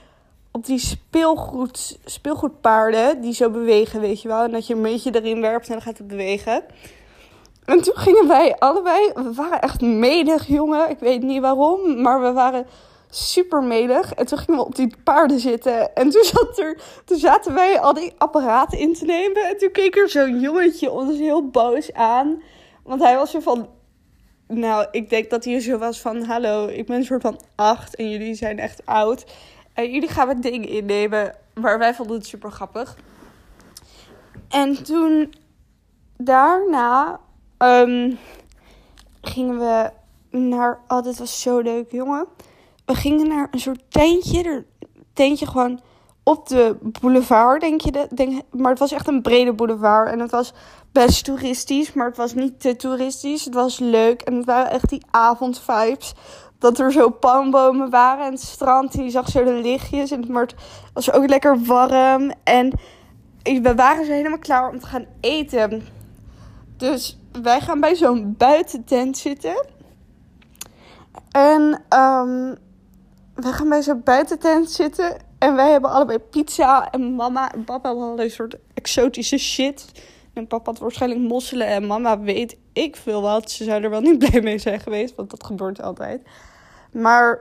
op 0.50 0.66
die 0.66 0.78
speelgoed, 0.78 1.98
speelgoedpaarden. 2.04 3.20
Die 3.20 3.32
zo 3.32 3.50
bewegen, 3.50 4.00
weet 4.00 4.22
je 4.22 4.28
wel. 4.28 4.44
En 4.44 4.52
dat 4.52 4.66
je 4.66 4.74
een 4.74 4.82
beetje 4.82 5.14
erin 5.14 5.40
werpt 5.40 5.66
en 5.66 5.72
dan 5.72 5.82
gaat 5.82 5.98
het 5.98 6.06
bewegen. 6.06 6.64
En 7.64 7.82
toen 7.82 7.96
gingen 7.96 8.28
wij 8.28 8.56
allebei... 8.58 9.12
We 9.14 9.32
waren 9.32 9.60
echt 9.60 9.80
medig, 9.80 10.46
jongen. 10.46 10.90
Ik 10.90 10.98
weet 10.98 11.22
niet 11.22 11.40
waarom. 11.40 12.00
Maar 12.00 12.20
we 12.20 12.32
waren 12.32 12.66
super 13.10 13.62
medig. 13.62 14.14
En 14.14 14.26
toen 14.26 14.38
gingen 14.38 14.60
we 14.60 14.66
op 14.66 14.74
die 14.74 14.94
paarden 15.04 15.40
zitten. 15.40 15.94
En 15.94 16.10
toen, 16.10 16.24
zat 16.24 16.58
er, 16.58 16.80
toen 17.04 17.18
zaten 17.18 17.54
wij 17.54 17.80
al 17.80 17.94
die 17.94 18.12
apparaten 18.18 18.78
in 18.78 18.94
te 18.94 19.04
nemen. 19.04 19.48
En 19.48 19.58
toen 19.58 19.70
keek 19.70 19.96
er 19.96 20.08
zo'n 20.08 20.40
jongetje 20.40 20.90
ons 20.90 21.18
heel 21.18 21.48
boos 21.48 21.92
aan. 21.92 22.42
Want 22.82 23.02
hij 23.02 23.16
was 23.16 23.30
zo 23.30 23.40
van... 23.40 23.68
Nou, 24.48 24.86
ik 24.90 25.10
denk 25.10 25.30
dat 25.30 25.44
hij 25.44 25.60
zo 25.60 25.78
was 25.78 26.00
van... 26.00 26.22
Hallo, 26.22 26.66
ik 26.66 26.86
ben 26.86 26.96
een 26.96 27.04
soort 27.04 27.22
van 27.22 27.40
acht 27.54 27.96
en 27.96 28.10
jullie 28.10 28.34
zijn 28.34 28.58
echt 28.58 28.86
oud. 28.86 29.24
En 29.74 29.90
jullie 29.90 30.08
gaan 30.08 30.28
het 30.28 30.42
ding 30.42 30.68
innemen. 30.68 31.34
Maar 31.60 31.78
wij 31.78 31.94
vonden 31.94 32.16
het 32.16 32.26
super 32.26 32.50
grappig. 32.50 32.96
En 34.48 34.82
toen... 34.82 35.34
Daarna... 36.16 37.20
ehm, 37.64 38.14
gingen 39.22 39.58
we 39.58 39.90
naar... 40.38 40.80
Oh, 40.88 41.02
dit 41.02 41.18
was 41.18 41.40
zo 41.40 41.58
leuk, 41.58 41.92
jongen. 41.92 42.26
We 42.84 42.94
gingen 42.94 43.28
naar 43.28 43.48
een 43.50 43.60
soort 43.60 43.82
tentje. 43.88 44.42
Er, 44.42 44.64
tentje 45.12 45.46
gewoon 45.46 45.80
op 46.22 46.48
de 46.48 46.76
boulevard, 47.00 47.60
denk 47.60 47.80
je. 47.80 47.92
De, 47.92 48.06
denk, 48.14 48.42
maar 48.50 48.70
het 48.70 48.78
was 48.78 48.92
echt 48.92 49.08
een 49.08 49.22
brede 49.22 49.52
boulevard. 49.52 50.10
En 50.10 50.18
het 50.18 50.30
was 50.30 50.52
best 50.92 51.24
toeristisch, 51.24 51.92
maar 51.92 52.06
het 52.06 52.16
was 52.16 52.34
niet 52.34 52.60
te 52.60 52.76
toeristisch. 52.76 53.44
Het 53.44 53.54
was 53.54 53.78
leuk 53.78 54.22
en 54.22 54.34
het 54.34 54.44
waren 54.44 54.70
echt 54.70 54.88
die 54.88 55.02
avondvibes. 55.10 56.14
Dat 56.58 56.78
er 56.78 56.92
zo 56.92 57.10
palmbomen 57.10 57.90
waren 57.90 58.26
en 58.26 58.32
het 58.32 58.40
strand. 58.40 58.94
En 58.94 59.04
je 59.04 59.10
zag 59.10 59.28
zo 59.28 59.44
de 59.44 59.52
lichtjes. 59.52 60.10
En 60.10 60.34
het 60.34 60.54
was 60.92 61.12
ook 61.12 61.28
lekker 61.28 61.64
warm. 61.64 62.32
En 62.44 62.72
we 63.42 63.74
waren 63.74 64.04
zo 64.04 64.12
helemaal 64.12 64.38
klaar 64.38 64.70
om 64.70 64.80
te 64.80 64.86
gaan 64.86 65.06
eten. 65.20 65.86
Dus 66.76 67.18
wij 67.42 67.60
gaan 67.60 67.80
bij 67.80 67.94
zo'n 67.94 68.34
buitentent 68.38 69.18
zitten. 69.18 69.66
En 71.30 71.82
ehm 71.88 72.54
we 73.34 73.52
gaan 73.52 73.68
bij 73.68 73.82
zo'n 73.82 74.02
buitentent 74.04 74.70
zitten. 74.70 75.16
En 75.38 75.54
wij 75.54 75.70
hebben 75.70 75.90
allebei 75.90 76.18
pizza. 76.18 76.90
En 76.90 77.14
mama 77.14 77.52
en 77.52 77.64
papa 77.64 77.94
hadden 77.94 78.24
een 78.24 78.30
soort 78.30 78.56
exotische 78.74 79.38
shit. 79.38 79.92
En 80.32 80.46
papa 80.46 80.70
had 80.70 80.80
waarschijnlijk 80.80 81.20
mosselen. 81.20 81.66
En 81.66 81.86
mama 81.86 82.20
weet 82.20 82.56
ik 82.72 82.96
veel 82.96 83.22
wat. 83.22 83.50
Ze 83.50 83.64
zou 83.64 83.82
er 83.82 83.90
wel 83.90 84.00
niet 84.00 84.18
blij 84.28 84.40
mee 84.40 84.58
zijn 84.58 84.80
geweest. 84.80 85.14
Want 85.14 85.30
dat 85.30 85.44
gebeurt 85.44 85.82
altijd. 85.82 86.22
Maar 86.92 87.40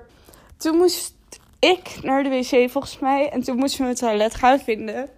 toen 0.57 0.77
moest 0.77 1.15
ik 1.59 1.99
naar 2.01 2.23
de 2.23 2.29
wc 2.29 2.71
volgens 2.71 2.99
mij. 2.99 3.29
En 3.29 3.43
toen 3.43 3.57
moesten 3.57 3.81
we 3.81 3.89
het 3.89 3.99
toilet 3.99 4.35
gaan 4.35 4.59
vinden. 4.59 5.09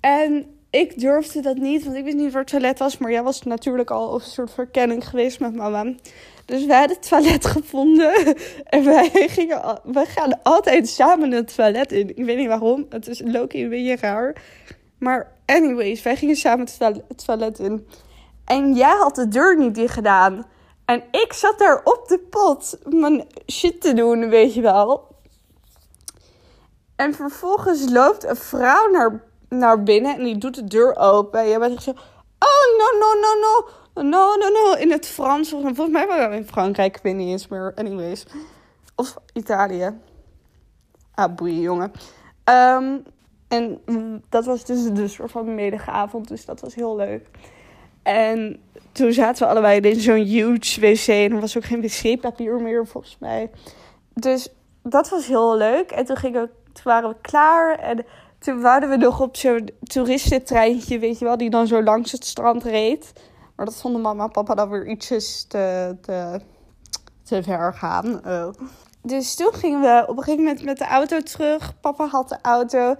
En 0.00 0.57
ik 0.70 1.00
durfde 1.00 1.40
dat 1.40 1.56
niet. 1.56 1.84
Want 1.84 1.96
ik 1.96 2.04
wist 2.04 2.16
niet 2.16 2.32
waar 2.32 2.40
het 2.42 2.50
toilet 2.50 2.78
was. 2.78 2.98
Maar 2.98 3.10
jij 3.10 3.22
was 3.22 3.42
natuurlijk 3.42 3.90
al 3.90 4.08
op 4.08 4.14
een 4.14 4.26
soort 4.26 4.50
verkenning 4.50 5.08
geweest 5.08 5.40
met 5.40 5.54
mama. 5.54 5.92
Dus 6.44 6.66
wij 6.66 6.78
hadden 6.78 6.96
het 6.96 7.08
toilet 7.08 7.46
gevonden. 7.56 8.12
En 8.64 8.84
wij, 8.84 9.08
gingen, 9.12 9.62
al- 9.62 9.80
gaan 9.94 10.42
altijd 10.42 10.88
samen 10.88 11.30
het 11.30 11.54
toilet 11.54 11.92
in. 11.92 12.16
Ik 12.16 12.24
weet 12.24 12.36
niet 12.36 12.48
waarom. 12.48 12.86
Het 12.88 13.08
is 13.08 13.20
Loki 13.24 13.62
een 13.62 13.68
beetje 13.70 13.96
raar. 13.96 14.42
Maar 14.98 15.32
anyways, 15.46 16.02
wij 16.02 16.16
gingen 16.16 16.36
samen 16.36 16.64
het 16.66 16.78
toilet- 16.78 17.04
het 17.08 17.24
toilet 17.24 17.58
in. 17.58 17.88
En 18.44 18.74
jij 18.74 18.96
had 18.96 19.14
de 19.14 19.28
deur 19.28 19.58
niet 19.58 19.74
dicht 19.74 19.94
gedaan. 19.94 20.46
En 20.84 21.02
ik 21.10 21.32
zat 21.32 21.58
daar 21.58 21.80
op 21.84 22.08
de 22.08 22.18
pot 22.18 22.78
mijn 22.84 23.26
shit 23.52 23.80
te 23.80 23.94
doen, 23.94 24.28
weet 24.28 24.54
je 24.54 24.60
wel. 24.60 25.06
En 26.96 27.14
vervolgens 27.14 27.90
loopt 27.90 28.24
een 28.24 28.36
vrouw 28.36 28.90
naar, 28.90 29.22
naar 29.48 29.82
binnen 29.82 30.16
en 30.16 30.24
die 30.24 30.38
doet 30.38 30.54
de 30.54 30.64
deur 30.64 30.96
open. 30.96 31.40
En 31.40 31.48
jij 31.48 31.58
bent 31.58 31.82
zo... 31.82 31.90
Oh, 32.38 32.78
no, 32.78 32.98
no, 32.98 33.20
no, 33.20 33.40
no. 33.40 33.68
No, 34.02 34.36
no, 34.36 34.48
no. 34.48 34.72
In 34.72 34.90
het 34.90 35.06
Frans. 35.06 35.48
Volgens 35.48 35.88
mij 35.88 36.06
waren 36.06 36.30
we 36.30 36.36
in 36.36 36.46
Frankrijk. 36.46 36.96
Ik 36.96 37.02
weet 37.02 37.14
niet 37.14 37.28
eens 37.28 37.48
meer. 37.48 37.72
Anyways. 37.74 38.26
Of 38.94 39.16
Italië. 39.32 39.98
Ah, 41.14 41.34
boeien, 41.34 41.60
jongen. 41.60 41.92
Ehm, 42.44 42.96
en 43.48 43.80
dat 44.28 44.44
was 44.44 44.64
dus 44.64 44.84
de 44.92 45.08
soort 45.08 45.30
van 45.30 45.54
middige 45.54 45.90
avond. 45.90 46.28
Dus 46.28 46.44
dat 46.44 46.60
was 46.60 46.74
heel 46.74 46.96
leuk. 46.96 47.26
En 48.02 48.60
toen 48.92 49.12
zaten 49.12 49.46
we 49.46 49.52
allebei 49.52 49.80
in 49.80 50.00
zo'n 50.00 50.24
huge 50.24 50.80
wc. 50.80 51.06
En 51.06 51.32
er 51.32 51.40
was 51.40 51.56
ook 51.56 51.64
geen 51.64 51.80
wc-papier 51.80 52.60
meer, 52.60 52.86
volgens 52.86 53.16
mij. 53.20 53.50
Dus 54.14 54.48
dat 54.82 55.08
was 55.08 55.26
heel 55.26 55.56
leuk. 55.56 55.90
En 55.90 56.04
toen, 56.04 56.16
gingen 56.16 56.42
we, 56.42 56.48
toen 56.72 56.84
waren 56.84 57.08
we 57.08 57.16
klaar. 57.20 57.78
En 57.78 58.04
toen 58.38 58.60
waren 58.60 58.88
we 58.88 58.96
nog 58.96 59.20
op 59.20 59.36
zo'n 59.36 59.70
toeristentreintje, 59.82 60.98
weet 60.98 61.18
je 61.18 61.24
wel, 61.24 61.36
die 61.36 61.50
dan 61.50 61.66
zo 61.66 61.82
langs 61.82 62.12
het 62.12 62.24
strand 62.24 62.64
reed. 62.64 63.12
Maar 63.56 63.66
dat 63.66 63.80
vonden 63.80 64.00
mama 64.00 64.24
en 64.24 64.30
papa 64.30 64.54
dan 64.54 64.68
weer 64.68 64.86
ietsjes 64.86 65.44
te, 65.48 65.96
te, 66.00 66.40
te 67.22 67.42
ver 67.42 67.74
gaan. 67.74 68.26
Oh. 68.26 68.48
Dus 69.02 69.34
toen 69.34 69.52
gingen 69.52 69.80
we 69.80 70.04
op 70.06 70.16
een 70.16 70.22
gegeven 70.22 70.44
moment 70.44 70.64
met 70.64 70.78
de 70.78 70.86
auto 70.86 71.20
terug. 71.20 71.80
Papa 71.80 72.06
had 72.06 72.28
de 72.28 72.38
auto. 72.42 72.94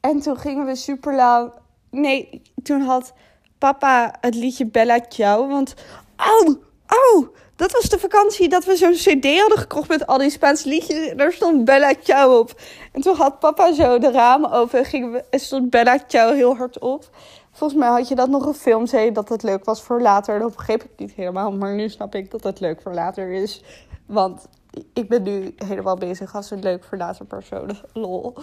En 0.00 0.20
toen 0.20 0.36
gingen 0.36 0.66
we 0.66 0.74
super 0.74 1.14
lang. 1.14 1.52
Nee, 1.90 2.42
toen 2.62 2.80
had 2.80 3.12
papa 3.58 4.14
het 4.20 4.34
liedje 4.34 4.66
Bella 4.66 5.00
Ciao. 5.08 5.48
Want. 5.48 5.74
Au! 6.16 6.62
Au! 6.86 7.32
Dat 7.56 7.72
was 7.72 7.88
de 7.88 7.98
vakantie 7.98 8.48
dat 8.48 8.64
we 8.64 8.76
zo'n 8.76 8.92
CD 8.92 9.38
hadden 9.38 9.58
gekocht 9.58 9.88
met 9.88 10.06
al 10.06 10.18
die 10.18 10.30
Spaanse 10.30 10.68
liedjes. 10.68 11.08
En 11.08 11.16
daar 11.16 11.32
stond 11.32 11.64
Bella 11.64 11.92
Ciao 12.02 12.38
op. 12.38 12.60
En 12.92 13.00
toen 13.00 13.16
had 13.16 13.38
papa 13.38 13.72
zo 13.72 13.98
de 13.98 14.10
ramen 14.10 14.50
open 14.50 14.78
en 14.78 14.84
gingen 14.84 15.12
we, 15.12 15.24
en 15.30 15.40
stond 15.40 15.70
Bella 15.70 15.98
Ciao 16.06 16.32
heel 16.32 16.56
hard 16.56 16.78
op. 16.78 17.10
Volgens 17.52 17.80
mij 17.80 17.88
had 17.88 18.08
je 18.08 18.14
dat 18.14 18.28
nog 18.28 18.42
gefilmd, 18.42 18.88
zei 18.88 19.04
je 19.04 19.12
dat 19.12 19.28
het 19.28 19.42
leuk 19.42 19.64
was 19.64 19.82
voor 19.82 20.00
later. 20.00 20.38
Dat 20.38 20.56
begreep 20.56 20.82
ik 20.82 20.90
niet 20.96 21.12
helemaal, 21.12 21.52
maar 21.52 21.74
nu 21.74 21.88
snap 21.88 22.14
ik 22.14 22.30
dat 22.30 22.42
het 22.42 22.60
leuk 22.60 22.82
voor 22.82 22.94
later 22.94 23.30
is. 23.30 23.62
Want 24.06 24.46
ik 24.92 25.08
ben 25.08 25.22
nu 25.22 25.54
helemaal 25.56 25.96
bezig 25.96 26.34
als 26.34 26.50
een 26.50 26.62
leuk 26.62 26.84
voor 26.84 26.98
later 26.98 27.24
persoon. 27.24 27.76
Lol. 27.92 28.34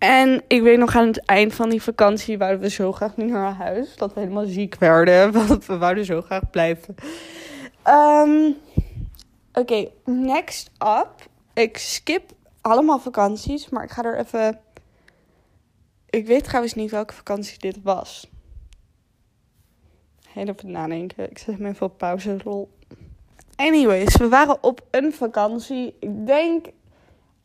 En 0.00 0.42
ik 0.46 0.62
weet 0.62 0.78
nog 0.78 0.96
aan 0.96 1.06
het 1.06 1.24
eind 1.24 1.54
van 1.54 1.70
die 1.70 1.82
vakantie 1.82 2.38
wouden 2.38 2.60
we 2.60 2.70
zo 2.70 2.92
graag 2.92 3.16
niet 3.16 3.30
naar 3.30 3.54
huis. 3.54 3.96
Dat 3.96 4.14
we 4.14 4.20
helemaal 4.20 4.46
ziek 4.46 4.74
werden, 4.78 5.32
want 5.46 5.66
we 5.66 5.78
wouden 5.78 6.04
zo 6.04 6.20
graag 6.20 6.50
blijven. 6.50 6.94
Ehm, 7.82 8.50
Oké, 9.52 9.90
next 10.04 10.70
up. 10.78 11.28
Ik 11.54 11.78
skip 11.78 12.32
allemaal 12.60 12.98
vakanties, 12.98 13.68
maar 13.68 13.84
ik 13.84 13.90
ga 13.90 14.02
er 14.02 14.18
even... 14.18 14.60
Ik 16.10 16.26
weet 16.26 16.44
trouwens 16.44 16.74
niet 16.74 16.90
welke 16.90 17.14
vakantie 17.14 17.58
dit 17.58 17.82
was. 17.82 18.30
Heel 20.28 20.46
even 20.46 20.70
nadenken. 20.70 21.30
Ik 21.30 21.38
zet 21.38 21.56
hem 21.56 21.66
even 21.66 21.86
op 21.86 21.98
pauze. 21.98 22.36
Anyways, 23.56 24.16
we 24.16 24.28
waren 24.28 24.62
op 24.62 24.86
een 24.90 25.12
vakantie. 25.12 25.96
Ik 26.00 26.26
denk, 26.26 26.66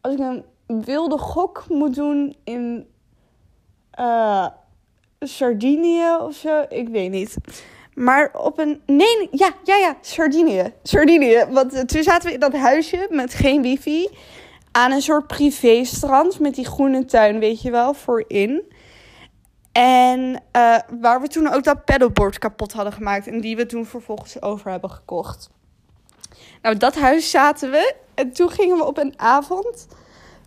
als 0.02 0.14
ik 0.14 0.20
een 0.20 0.46
wilde 0.68 1.18
gok 1.18 1.66
moet 1.68 1.96
doen 1.96 2.36
in 2.44 2.88
eh, 3.92 4.48
Sardinië 5.20 6.16
of 6.22 6.36
zo, 6.36 6.66
ik 6.70 6.88
weet 6.88 7.12
niet. 7.12 7.38
Maar 7.94 8.32
op 8.34 8.60
een. 8.60 8.82
Nee, 8.86 9.28
ja, 9.32 9.52
ja, 9.64 9.76
ja, 9.76 9.98
Sardinië. 10.02 10.74
Sardinië. 10.84 11.46
Want 11.50 11.74
eh, 11.74 11.82
toen 11.82 12.04
zaten 12.04 12.28
we 12.28 12.34
in 12.34 12.40
dat 12.40 12.54
huisje 12.54 13.08
met 13.10 13.34
geen 13.34 13.62
wifi. 13.62 14.10
Aan 14.72 14.92
een 14.92 15.02
soort 15.02 15.28
privéstrand 15.28 16.40
met 16.40 16.56
die 16.56 16.66
groene 16.66 17.06
tuin, 17.06 17.40
weet 17.40 17.62
je 17.62 17.72
wel, 17.72 17.94
voorin. 17.94 18.64
En 19.72 20.44
eh, 20.52 20.78
waar 21.00 21.22
we 21.22 21.28
toen 21.28 21.54
ook 21.54 21.64
dat 21.64 21.86
paddleboard 21.86 22.38
kapot 22.38 22.74
hadden 22.74 22.94
gemaakt. 22.94 23.28
En 23.28 23.42
die 23.42 23.56
we 23.56 23.66
toen 23.66 23.86
vervolgens 23.86 24.42
over 24.42 24.72
hebben 24.72 24.90
gekocht. 24.90 25.50
Nou, 26.62 26.78
dat 26.78 26.96
huis 26.96 27.30
zaten 27.30 27.72
we. 27.72 27.96
En 28.14 28.32
toen 28.32 28.50
gingen 28.50 28.78
we 28.78 28.84
op 28.84 28.98
een 28.98 29.14
avond. 29.20 29.88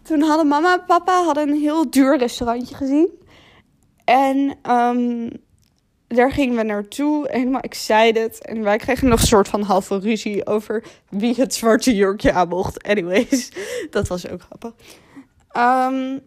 Toen 0.08 0.22
hadden 0.22 0.48
mama 0.48 0.72
en 0.72 0.84
papa 0.84 1.24
hadden 1.24 1.48
een 1.48 1.60
heel 1.60 1.90
duur 1.90 2.18
restaurantje 2.18 2.74
gezien. 2.74 3.10
En 4.04 4.58
ehm, 4.62 5.30
daar 6.06 6.32
gingen 6.32 6.56
we 6.56 6.62
naartoe, 6.62 7.26
helemaal 7.30 7.60
excited. 7.60 8.44
En 8.44 8.62
wij 8.62 8.76
kregen 8.76 9.08
nog 9.08 9.20
een 9.20 9.26
soort 9.26 9.48
van 9.48 9.62
halve 9.62 9.98
ruzie 9.98 10.46
over 10.46 10.84
wie 11.08 11.34
het 11.34 11.54
zwarte 11.54 11.94
jurkje 11.94 12.32
aan 12.32 12.48
mocht. 12.48 12.82
Anyways, 12.82 13.52
dat 13.90 14.08
was 14.08 14.28
ook 14.28 14.40
grappig. 14.40 14.72
Ehm, 15.50 16.18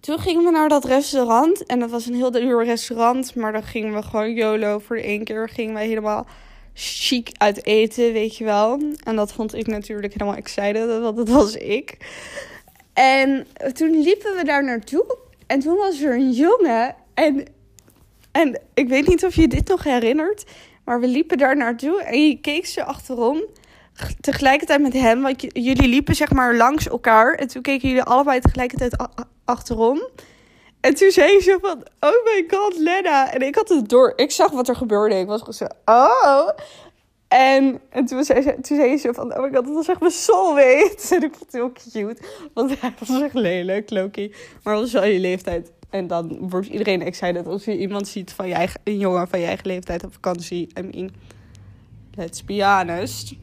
toen 0.00 0.18
gingen 0.18 0.44
we 0.44 0.50
naar 0.50 0.68
dat 0.68 0.84
restaurant. 0.84 1.66
En 1.66 1.78
dat 1.78 1.90
was 1.90 2.06
een 2.06 2.14
heel 2.14 2.30
duur 2.30 2.64
restaurant. 2.64 3.34
Maar 3.34 3.52
dan 3.52 3.62
gingen 3.62 3.94
we 3.94 4.02
gewoon 4.02 4.34
YOLO. 4.34 4.78
Voor 4.78 4.96
de 4.96 5.02
één 5.02 5.24
keer 5.24 5.48
gingen 5.48 5.74
wij 5.74 5.86
helemaal 5.86 6.26
chic 6.78 7.30
uit 7.36 7.66
eten, 7.66 8.12
weet 8.12 8.36
je 8.36 8.44
wel. 8.44 8.80
En 9.04 9.16
dat 9.16 9.32
vond 9.32 9.54
ik 9.54 9.66
natuurlijk 9.66 10.12
helemaal 10.12 10.36
excited, 10.38 11.00
want 11.00 11.16
dat 11.16 11.28
was 11.28 11.54
ik. 11.56 11.96
En 12.92 13.46
toen 13.72 14.00
liepen 14.00 14.36
we 14.36 14.44
daar 14.44 14.64
naartoe. 14.64 15.16
En 15.46 15.60
toen 15.60 15.76
was 15.76 16.00
er 16.00 16.14
een 16.14 16.32
jongen. 16.32 16.94
En, 17.14 17.44
en 18.32 18.60
ik 18.74 18.88
weet 18.88 19.06
niet 19.06 19.24
of 19.24 19.34
je 19.34 19.48
dit 19.48 19.68
nog 19.68 19.84
herinnert. 19.84 20.44
Maar 20.84 21.00
we 21.00 21.06
liepen 21.06 21.38
daar 21.38 21.56
naartoe. 21.56 22.02
En 22.02 22.26
je 22.26 22.40
keek 22.40 22.66
ze 22.66 22.84
achterom. 22.84 23.44
Tegelijkertijd 24.20 24.80
met 24.80 24.92
hem. 24.92 25.22
Want 25.22 25.40
jullie 25.40 25.88
liepen 25.88 26.14
zeg 26.14 26.32
maar 26.32 26.56
langs 26.56 26.88
elkaar. 26.88 27.34
En 27.34 27.48
toen 27.48 27.62
keken 27.62 27.88
jullie 27.88 28.02
allebei 28.02 28.40
tegelijkertijd 28.40 29.08
achterom. 29.44 30.08
En 30.86 30.94
toen 30.94 31.10
zei 31.10 31.40
ze 31.40 31.58
van, 31.60 31.82
oh 32.00 32.24
my 32.24 32.44
god, 32.48 32.78
Lena. 32.78 33.32
En 33.32 33.40
ik 33.40 33.54
had 33.54 33.68
het 33.68 33.88
door. 33.88 34.12
Ik 34.16 34.30
zag 34.30 34.50
wat 34.50 34.68
er 34.68 34.76
gebeurde. 34.76 35.18
Ik 35.18 35.26
was 35.26 35.38
gewoon 35.38 35.54
zo, 35.54 35.66
oh. 35.84 36.48
En, 37.28 37.80
en 37.90 38.06
toen, 38.06 38.24
zei 38.24 38.42
ze, 38.42 38.54
toen 38.60 38.76
zei 38.76 38.96
ze 38.98 39.14
van, 39.14 39.36
oh 39.36 39.42
my 39.42 39.50
god, 39.54 39.64
dat 39.64 39.74
was 39.74 39.88
echt 39.88 40.00
mijn 40.00 40.12
soulmate. 40.12 40.96
En 41.14 41.22
ik 41.22 41.34
vond 41.34 41.40
het 41.40 41.52
heel 41.52 41.72
cute. 41.72 42.22
Want 42.54 42.80
hij 42.80 42.94
was 42.98 43.22
echt 43.22 43.34
lelijk, 43.34 43.90
Loki. 43.90 44.34
Maar 44.62 44.74
dat 44.74 44.90
wel 44.90 45.04
je 45.04 45.18
leeftijd. 45.18 45.72
En 45.90 46.06
dan 46.06 46.48
wordt 46.48 46.66
iedereen 46.66 47.02
excited 47.02 47.46
als 47.46 47.64
je 47.64 47.78
iemand 47.78 48.08
ziet 48.08 48.32
van 48.32 48.48
je 48.48 48.54
eigen, 48.54 48.80
een 48.84 48.98
jongen 48.98 49.28
van 49.28 49.40
je 49.40 49.46
eigen 49.46 49.66
leeftijd 49.66 50.04
op 50.04 50.12
vakantie. 50.12 50.68
I 50.78 50.82
mean, 50.82 51.10
let's 52.14 52.44
be 52.44 52.64
honest. 52.64 53.34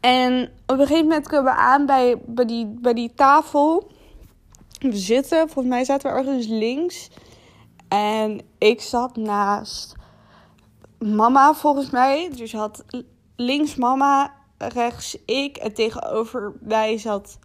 En 0.00 0.50
op 0.66 0.78
een 0.78 0.86
gegeven 0.86 1.06
moment 1.06 1.28
komen 1.28 1.52
we 1.52 1.58
aan 1.58 1.86
bij, 1.86 2.16
bij, 2.26 2.44
die, 2.44 2.66
bij 2.80 2.94
die 2.94 3.12
tafel 3.14 3.90
we 4.78 4.96
zitten. 4.96 5.38
Volgens 5.38 5.74
mij 5.74 5.84
zaten 5.84 6.12
we 6.12 6.18
ergens 6.18 6.46
links. 6.46 7.10
En 7.88 8.40
ik 8.58 8.80
zat 8.80 9.16
naast 9.16 9.94
mama, 10.98 11.54
volgens 11.54 11.90
mij. 11.90 12.30
Dus 12.36 12.52
had 12.52 12.84
links 13.36 13.74
mama, 13.74 14.34
rechts 14.58 15.16
ik. 15.24 15.56
En 15.56 15.74
tegenover 15.74 16.52
wij 16.60 16.98
zat 16.98 17.38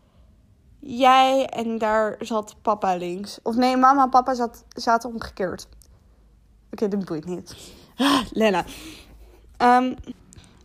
jij. 0.79 1.45
En 1.45 1.77
daar 1.77 2.15
zat 2.19 2.55
papa 2.61 2.95
links. 2.95 3.39
Of 3.43 3.55
nee, 3.55 3.77
mama 3.77 4.03
en 4.03 4.09
papa 4.09 4.33
zat, 4.33 4.63
zaten 4.69 5.09
omgekeerd. 5.09 5.67
Oké, 6.71 6.87
dat 6.87 7.05
boeit 7.05 7.25
niet. 7.25 7.55
Ah, 7.95 8.21
Lena. 8.31 8.65
Um, 9.57 9.95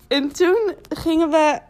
en 0.08 0.32
toen 0.32 0.74
gingen 0.88 1.30
we 1.30 1.60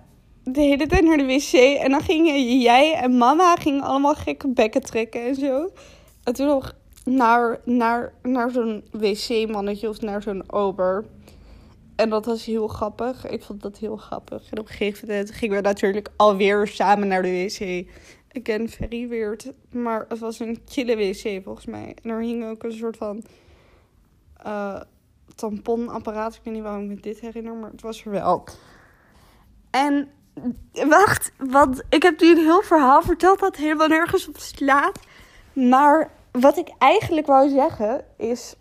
de 0.52 0.60
hele 0.60 0.86
tijd 0.86 1.04
naar 1.04 1.16
de 1.16 1.24
wc. 1.24 1.52
En 1.52 1.90
dan 1.90 2.00
gingen 2.00 2.60
jij 2.60 2.94
en 2.94 3.16
mama 3.16 3.56
gingen 3.56 3.82
allemaal 3.82 4.14
gekke 4.14 4.48
bekken 4.48 4.82
trekken 4.82 5.26
en 5.26 5.34
zo. 5.34 5.70
En 6.24 6.32
toen 6.32 6.46
nog 6.46 6.74
naar, 7.04 7.60
naar, 7.64 8.12
naar 8.22 8.50
zo'n 8.50 8.84
wc-mannetje 8.90 9.88
of 9.88 10.00
naar 10.00 10.22
zo'n 10.22 10.52
ober. 10.52 11.04
En 11.96 12.10
dat 12.10 12.26
was 12.26 12.44
heel 12.44 12.68
grappig. 12.68 13.26
Ik 13.26 13.42
vond 13.42 13.62
dat 13.62 13.78
heel 13.78 13.96
grappig. 13.96 14.50
En 14.50 14.58
op 14.58 14.68
een 14.68 14.74
gegeven 14.74 15.08
moment 15.08 15.30
gingen 15.30 15.56
we 15.56 15.62
natuurlijk 15.62 16.08
alweer 16.16 16.66
samen 16.66 17.08
naar 17.08 17.22
de 17.22 17.30
wc. 17.30 17.86
Again, 18.40 18.68
very 18.68 19.08
weird. 19.08 19.52
Maar 19.70 20.04
het 20.08 20.18
was 20.18 20.38
een 20.38 20.58
chille 20.66 20.96
wc 20.96 21.44
volgens 21.44 21.66
mij. 21.66 21.96
En 22.02 22.10
er 22.10 22.20
hing 22.20 22.44
ook 22.44 22.62
een 22.62 22.72
soort 22.72 22.96
van 22.96 23.22
uh, 24.46 24.80
tamponapparaat. 25.34 26.34
Ik 26.34 26.40
weet 26.44 26.54
niet 26.54 26.62
waarom 26.62 26.82
ik 26.82 26.88
me 26.88 27.00
dit 27.00 27.20
herinner, 27.20 27.54
maar 27.54 27.70
het 27.70 27.82
was 27.82 28.04
er 28.04 28.10
wel. 28.10 28.44
En 29.70 30.08
Wacht, 30.72 31.32
want 31.38 31.82
ik 31.88 32.02
heb 32.02 32.20
nu 32.20 32.30
een 32.30 32.44
heel 32.44 32.62
verhaal 32.62 33.02
verteld 33.02 33.38
dat 33.38 33.56
helemaal 33.56 33.88
nergens 33.88 34.28
op 34.28 34.38
slaat. 34.38 35.00
Maar 35.52 36.10
wat 36.30 36.56
ik 36.56 36.68
eigenlijk 36.78 37.26
wou 37.26 37.48
zeggen 37.48 38.04
is. 38.16 38.54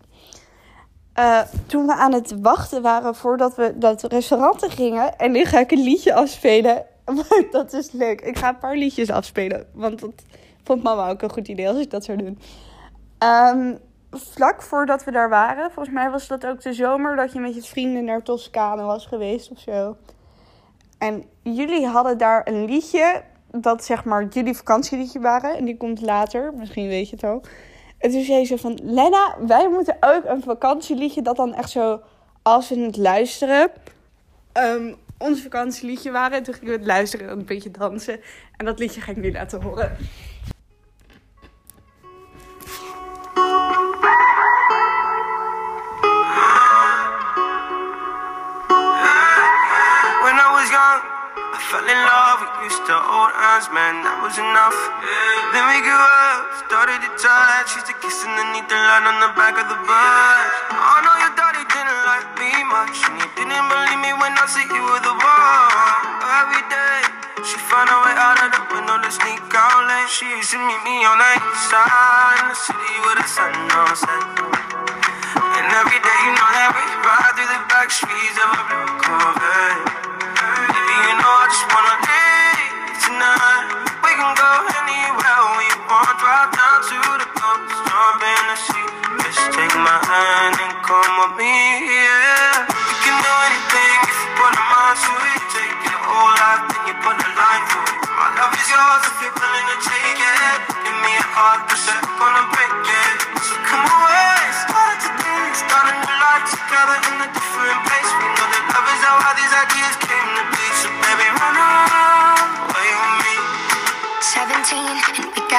Uh, 1.18 1.40
toen 1.66 1.86
we 1.86 1.94
aan 1.94 2.12
het 2.12 2.40
wachten 2.40 2.82
waren 2.82 3.14
voordat 3.14 3.54
we 3.54 3.78
dat 3.78 4.02
restaurant 4.02 4.72
gingen. 4.72 5.18
En 5.18 5.32
nu 5.32 5.44
ga 5.44 5.58
ik 5.58 5.70
een 5.70 5.82
liedje 5.82 6.14
afspelen. 6.14 6.86
dat 7.50 7.72
is 7.72 7.92
leuk. 7.92 8.20
Ik 8.20 8.38
ga 8.38 8.48
een 8.48 8.58
paar 8.58 8.76
liedjes 8.76 9.10
afspelen. 9.10 9.66
Want 9.72 10.00
dat 10.00 10.24
vond 10.64 10.82
mama 10.82 11.08
ook 11.08 11.22
een 11.22 11.32
goed 11.32 11.48
idee 11.48 11.68
als 11.68 11.78
ik 11.78 11.90
dat 11.90 12.04
zou 12.04 12.18
doen. 12.18 12.38
Um, 13.18 13.78
vlak 14.10 14.62
voordat 14.62 15.04
we 15.04 15.10
daar 15.10 15.28
waren, 15.28 15.70
volgens 15.70 15.94
mij 15.94 16.10
was 16.10 16.26
dat 16.26 16.46
ook 16.46 16.62
de 16.62 16.72
zomer 16.72 17.16
dat 17.16 17.32
je 17.32 17.40
met 17.40 17.54
je 17.54 17.62
vrienden 17.62 18.04
naar 18.04 18.22
Toscane 18.22 18.82
was 18.82 19.06
geweest 19.06 19.50
of 19.50 19.58
zo. 19.58 19.96
En 21.06 21.24
jullie 21.42 21.86
hadden 21.86 22.18
daar 22.18 22.46
een 22.48 22.64
liedje, 22.64 23.22
dat 23.50 23.84
zeg 23.84 24.04
maar 24.04 24.26
jullie 24.30 24.54
vakantieliedje 24.54 25.20
waren. 25.20 25.56
En 25.56 25.64
die 25.64 25.76
komt 25.76 26.00
later, 26.00 26.54
misschien 26.54 26.88
weet 26.88 27.08
je 27.08 27.16
het 27.16 27.24
al. 27.24 27.42
En 27.98 28.10
toen 28.10 28.24
zei 28.24 28.46
ze 28.46 28.58
van, 28.58 28.78
Lena, 28.82 29.36
wij 29.46 29.68
moeten 29.68 29.96
ook 30.00 30.24
een 30.24 30.42
vakantieliedje 30.42 31.22
dat 31.22 31.36
dan 31.36 31.54
echt 31.54 31.70
zo, 31.70 32.00
als 32.42 32.68
we 32.68 32.78
het 32.78 32.96
luisteren, 32.96 33.70
um, 34.52 34.94
ons 35.18 35.42
vakantieliedje 35.42 36.10
waren. 36.10 36.38
En 36.38 36.42
toen 36.42 36.54
gingen 36.54 36.72
we 36.72 36.78
het 36.78 36.86
luisteren 36.86 37.28
en 37.28 37.38
een 37.38 37.44
beetje 37.44 37.70
dansen. 37.70 38.20
En 38.56 38.64
dat 38.64 38.78
liedje 38.78 39.00
ga 39.00 39.10
ik 39.10 39.16
nu 39.16 39.32
laten 39.32 39.62
horen. 39.62 39.96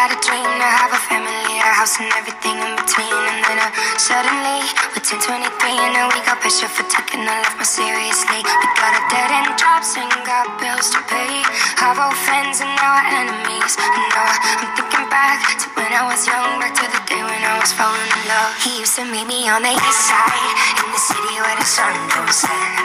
Got 0.08 0.16
a 0.16 0.24
dream 0.24 0.48
to 0.48 0.70
have 0.80 0.94
a 0.96 1.02
family, 1.12 1.60
a 1.60 1.72
house, 1.76 2.00
and 2.00 2.08
everything 2.16 2.56
in 2.56 2.72
between. 2.80 3.12
And 3.12 3.40
then 3.44 3.60
uh, 3.60 3.68
suddenly, 4.00 4.64
we're 4.96 5.04
10, 5.04 5.20
23, 5.20 5.44
and 5.44 5.92
now 6.00 6.08
we 6.08 6.24
got 6.24 6.40
pressure 6.40 6.72
for 6.72 6.88
taking 6.88 7.28
our 7.28 7.40
life 7.44 7.60
more 7.60 7.68
seriously. 7.68 8.40
We 8.40 8.68
got 8.80 8.96
a 8.96 9.04
dead 9.12 9.30
end 9.36 9.52
jobs 9.60 10.00
and 10.00 10.08
got 10.24 10.48
bills 10.64 10.88
to 10.96 11.04
pay. 11.12 11.44
Have 11.84 12.00
old 12.00 12.16
friends 12.24 12.64
and 12.64 12.72
now 12.80 13.04
our 13.04 13.08
enemies. 13.20 13.76
And 13.76 14.08
now 14.16 14.32
I'm 14.32 14.72
thinking 14.80 15.08
back 15.12 15.44
to 15.60 15.68
when 15.76 15.92
I 15.92 16.08
was 16.08 16.24
young, 16.24 16.56
back 16.64 16.72
to 16.80 16.88
the 16.88 17.02
day 17.04 17.20
when 17.28 17.44
I 17.44 17.60
was 17.60 17.76
falling 17.76 18.08
in 18.08 18.22
love. 18.32 18.56
He 18.64 18.80
used 18.80 18.96
to 18.96 19.04
meet 19.04 19.28
me 19.28 19.52
on 19.52 19.60
the 19.60 19.76
east 19.76 20.02
side, 20.08 20.52
in 20.80 20.88
the 20.88 21.02
city 21.04 21.36
where 21.36 21.58
the 21.60 21.68
sun 21.68 21.96
don't 22.16 22.32
set. 22.32 22.80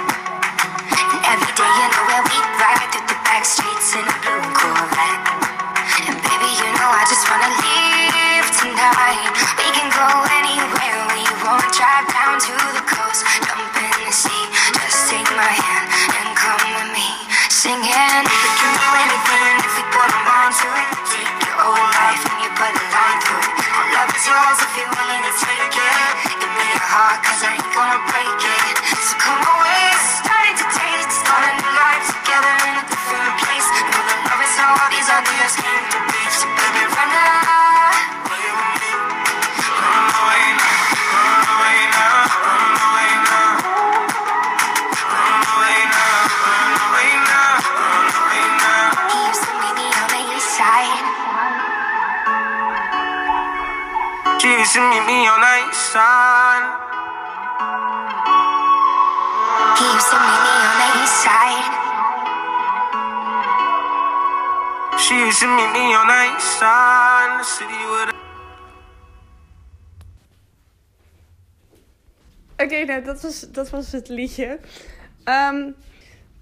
And 0.90 1.22
every 1.22 1.52
day, 1.54 1.70
you 1.70 1.87
know 1.87 2.02
where 2.11 2.24
we 2.26 2.38
ride 2.58 2.82
through 2.90 3.06
the 3.06 3.18
back 3.22 3.46
streets 3.46 3.94
in 3.94 4.02
a 4.11 4.16
blue 4.26 4.41
Cause 27.22 27.40
I 27.42 27.54
ain't 27.56 27.70
gonna 27.74 28.00
break 28.11 28.40
it. 28.42 28.74
So 29.06 29.14
come 29.18 29.42
away, 29.42 29.85
starting 30.20 30.56
to 30.58 30.66
taste. 30.74 31.11
Start 31.22 31.42
a 31.42 31.52
new 31.58 31.72
life 31.72 32.04
together 32.11 32.54
in 32.68 32.74
a 32.78 32.85
different 32.90 33.35
place. 33.42 33.66
Know 33.90 34.02
that 34.11 34.20
love 34.28 34.42
is 34.42 34.54
how 34.58 34.74
all 34.76 34.90
these 34.90 35.08
ideas 35.11 35.52
came 35.58 35.85
to 35.94 35.98
be. 36.11 36.20
So 36.30 36.46
baby, 36.54 36.82
right 36.92 37.11
now. 37.12 37.52
Used 54.62 54.74
to 54.74 54.80
meet 54.90 55.06
me 55.06 55.26
on 55.26 55.41
To 65.42 65.48
meet 65.48 65.72
me 65.72 65.90
Oké, 72.57 72.85
nou, 72.85 73.02
dat 73.02 73.22
was, 73.22 73.40
dat 73.40 73.70
was 73.70 73.92
het 73.92 74.09
liedje. 74.09 74.59
Ehm, 75.24 75.70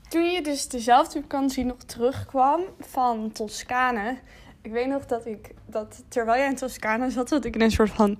toen 0.08 0.30
je 0.30 0.42
dus 0.42 0.68
dezelfde 0.68 1.20
vakantie 1.20 1.64
nog 1.64 1.76
terugkwam 1.76 2.60
van 2.80 3.32
Toscane. 3.32 4.18
Ik 4.62 4.72
weet 4.72 4.86
nog 4.86 5.06
dat 5.06 5.26
ik, 5.26 5.54
dat 5.66 6.02
terwijl 6.08 6.38
jij 6.38 6.48
in 6.48 6.56
Toscane 6.56 7.10
zat, 7.10 7.28
dat 7.28 7.44
ik 7.44 7.54
in 7.54 7.60
een 7.60 7.70
soort 7.70 7.90
van 7.90 8.18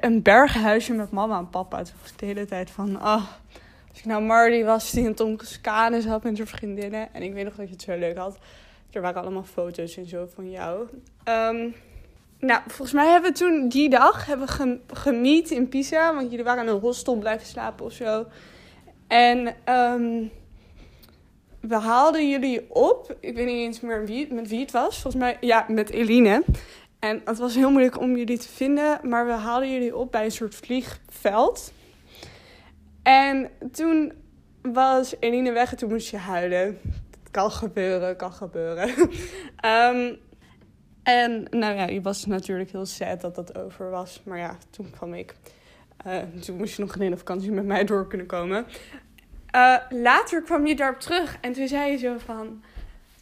een 0.00 0.22
berghuisje 0.22 0.92
met 0.92 1.10
mama 1.10 1.38
en 1.38 1.50
papa. 1.50 1.82
Toen 1.82 1.94
was 2.00 2.10
ik 2.10 2.18
de 2.18 2.26
hele 2.26 2.46
tijd 2.46 2.70
van, 2.70 3.00
ah, 3.00 3.24
als 3.88 3.98
ik 3.98 4.04
nou 4.04 4.22
Marty 4.22 4.64
was 4.64 4.90
die 4.90 5.04
in 5.04 5.14
Toscane 5.14 6.00
zat 6.00 6.22
met 6.22 6.36
zijn 6.36 6.48
vriendinnen. 6.48 7.14
En 7.14 7.22
ik 7.22 7.32
weet 7.32 7.44
nog 7.44 7.54
dat 7.54 7.66
je 7.66 7.72
het 7.72 7.82
zo 7.82 7.98
leuk 7.98 8.16
had. 8.16 8.38
Er 8.94 9.00
waren 9.00 9.22
allemaal 9.22 9.44
foto's 9.44 9.96
en 9.96 10.06
zo 10.06 10.26
van 10.34 10.50
jou. 10.50 10.88
Ehm, 11.24 11.68
nou, 12.38 12.60
volgens 12.66 12.92
mij 12.92 13.10
hebben 13.10 13.32
we 13.32 13.38
toen 13.38 13.68
die 13.68 13.88
dag 13.90 14.26
hebben 14.26 14.46
we 14.46 14.52
gem- 14.52 14.80
gemiet 14.86 15.50
in 15.50 15.68
Pisa. 15.68 16.14
Want 16.14 16.30
jullie 16.30 16.44
waren 16.44 16.66
in 16.66 16.74
een 16.74 16.80
hostel 16.80 17.16
blijven 17.16 17.46
slapen 17.46 17.84
of 17.84 17.92
zo. 17.92 18.26
En 19.08 19.54
ehm, 19.64 20.24
we 21.60 21.74
haalden 21.74 22.30
jullie 22.30 22.74
op. 22.74 23.16
Ik 23.20 23.34
weet 23.34 23.46
niet 23.46 23.56
eens 23.56 23.80
meer 23.80 24.28
met 24.30 24.48
wie 24.48 24.60
het 24.60 24.70
was. 24.70 25.00
Volgens 25.00 25.22
mij, 25.22 25.36
ja, 25.40 25.64
met 25.68 25.90
Eline. 25.90 26.42
En 26.98 27.22
het 27.24 27.38
was 27.38 27.54
heel 27.54 27.70
moeilijk 27.70 28.00
om 28.00 28.16
jullie 28.16 28.38
te 28.38 28.48
vinden. 28.48 29.00
Maar 29.02 29.26
we 29.26 29.32
haalden 29.32 29.72
jullie 29.72 29.96
op 29.96 30.12
bij 30.12 30.24
een 30.24 30.30
soort 30.30 30.54
vliegveld. 30.54 31.72
En 33.02 33.50
toen 33.72 34.12
was 34.62 35.14
Eline 35.20 35.52
weg 35.52 35.70
en 35.70 35.76
toen 35.76 35.88
moest 35.90 36.10
je 36.10 36.16
huilen. 36.16 36.78
Kan 37.34 37.50
gebeuren, 37.50 38.16
kan 38.16 38.32
gebeuren. 38.32 38.90
Ehm, 39.56 40.14
en 41.02 41.46
nou 41.50 41.74
ja, 41.74 41.86
je 41.86 42.00
was 42.00 42.26
natuurlijk 42.26 42.70
heel 42.70 42.86
sad 42.86 43.20
dat 43.20 43.34
dat 43.34 43.58
over 43.58 43.90
was. 43.90 44.20
Maar 44.24 44.38
ja, 44.38 44.56
toen 44.70 44.90
kwam 44.90 45.14
ik. 45.14 45.34
Eh, 46.04 46.18
toen 46.40 46.56
moest 46.56 46.76
je 46.76 46.82
nog 46.82 46.94
een 46.94 47.00
hele 47.00 47.16
vakantie 47.16 47.52
met 47.52 47.64
mij 47.64 47.84
door 47.84 48.08
kunnen 48.08 48.26
komen. 48.26 48.66
Eh, 49.50 49.76
later 49.90 50.42
kwam 50.42 50.66
je 50.66 50.76
daarop 50.76 51.00
terug 51.00 51.36
en 51.40 51.52
toen 51.52 51.68
zei 51.68 51.90
je 51.90 51.96
zo 51.96 52.18
van... 52.18 52.62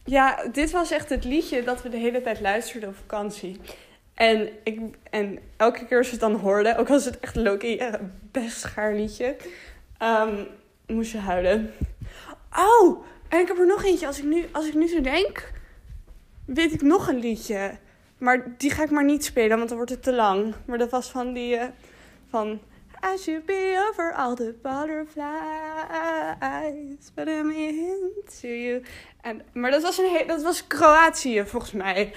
Ja, 0.04 0.48
dit 0.52 0.70
was 0.70 0.90
echt 0.90 1.08
het 1.08 1.24
liedje 1.24 1.62
dat 1.62 1.82
we 1.82 1.88
de 1.88 1.96
hele 1.96 2.22
tijd 2.22 2.40
luisterden 2.40 2.88
op 2.88 2.96
vakantie. 2.96 3.60
En, 4.14 4.48
ik, 4.64 4.80
en 5.10 5.38
elke 5.56 5.86
keer 5.86 5.98
als 5.98 6.06
je 6.06 6.12
het 6.12 6.20
dan 6.20 6.34
hoorde, 6.34 6.76
ook 6.76 6.90
als 6.90 7.04
het 7.04 7.20
echt 7.20 7.34
Loki, 7.34 7.76
eh, 7.76 7.92
best 8.30 8.60
schaar 8.60 8.94
liedje, 8.94 9.36
ehm, 9.98 10.44
moest 10.86 11.12
je 11.12 11.18
huilen. 11.18 11.72
Oh, 12.56 13.04
en 13.32 13.40
ik 13.40 13.48
heb 13.48 13.58
er 13.58 13.66
nog 13.66 13.84
eentje. 13.84 14.06
Als 14.06 14.18
ik 14.18 14.24
nu, 14.24 14.48
als 14.52 14.66
ik 14.66 14.74
nu 14.74 14.86
zo 14.86 15.00
denk, 15.00 15.52
weet 16.44 16.72
ik 16.72 16.82
nog 16.82 17.08
een 17.08 17.18
liedje. 17.18 17.78
Maar 18.18 18.44
die 18.56 18.70
ga 18.70 18.82
ik 18.82 18.90
maar 18.90 19.04
niet 19.04 19.24
spelen, 19.24 19.56
want 19.56 19.68
dan 19.68 19.76
wordt 19.76 19.92
het 19.92 20.02
te 20.02 20.12
lang. 20.12 20.54
Maar 20.64 20.78
dat 20.78 20.90
was 20.90 21.10
van 21.10 21.32
die, 21.32 21.56
eh, 21.56 21.68
van... 22.30 22.60
I 23.14 23.18
should 23.18 23.46
be 23.46 23.86
over 23.90 24.12
all 24.12 24.34
the 24.34 24.54
butterflies, 24.62 25.24
but 27.14 27.28
I'm 27.28 27.50
into 27.50 28.48
you. 28.48 28.82
En, 29.20 29.42
maar 29.52 29.70
dat 29.70 29.82
was, 29.82 29.98
een 29.98 30.26
dat 30.26 30.42
was 30.42 30.66
Kroatië, 30.66 31.44
volgens 31.46 31.72
mij. 31.72 32.12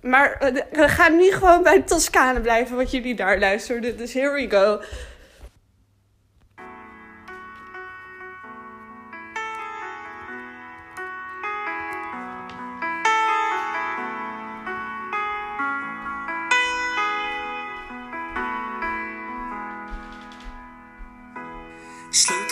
Maar 0.00 0.32
eh, 0.32 0.62
we 0.72 0.88
gaan 0.88 1.16
nu 1.16 1.32
gewoon 1.32 1.62
bij 1.62 1.82
Toscane 1.82 2.40
blijven, 2.40 2.76
wat 2.76 2.90
jullie 2.90 3.14
daar 3.14 3.38
luisterden. 3.38 3.96
Dus 3.96 4.12
here 4.12 4.32
we 4.32 4.50
go. 4.50 4.80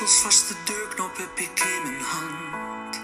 Sleutels 0.05 0.23
vast 0.23 0.49
de 0.49 0.55
deurknop 0.65 1.17
heb 1.17 1.39
ik 1.39 1.61
in 1.61 1.83
mijn 1.83 2.03
hand. 2.03 3.03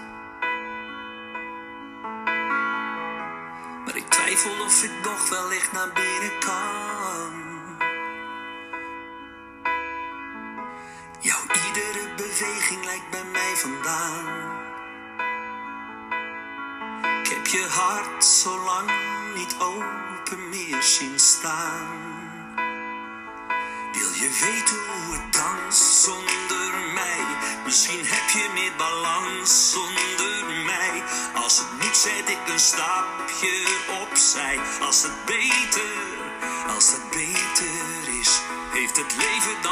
Maar 3.85 3.95
ik 3.95 4.09
twijfel 4.09 4.65
of 4.65 4.83
ik 4.83 4.91
nog 5.03 5.29
wellicht 5.29 5.71
naar 5.71 5.91
binnen 5.93 6.39
kan. 6.39 7.33
Jouw 11.19 11.41
iedere 11.67 12.15
beweging 12.15 12.85
lijkt 12.85 13.09
bij 13.09 13.23
mij 13.23 13.55
vandaan. 13.55 14.10
Stapje 32.61 33.55
opzij. 34.01 34.59
Als 34.81 35.03
het 35.03 35.25
beter, 35.25 35.93
als 36.75 36.91
het 36.91 37.09
beter 37.09 38.19
is, 38.19 38.41
heeft 38.71 38.97
het 38.97 39.15
leven 39.15 39.55
dan 39.61 39.70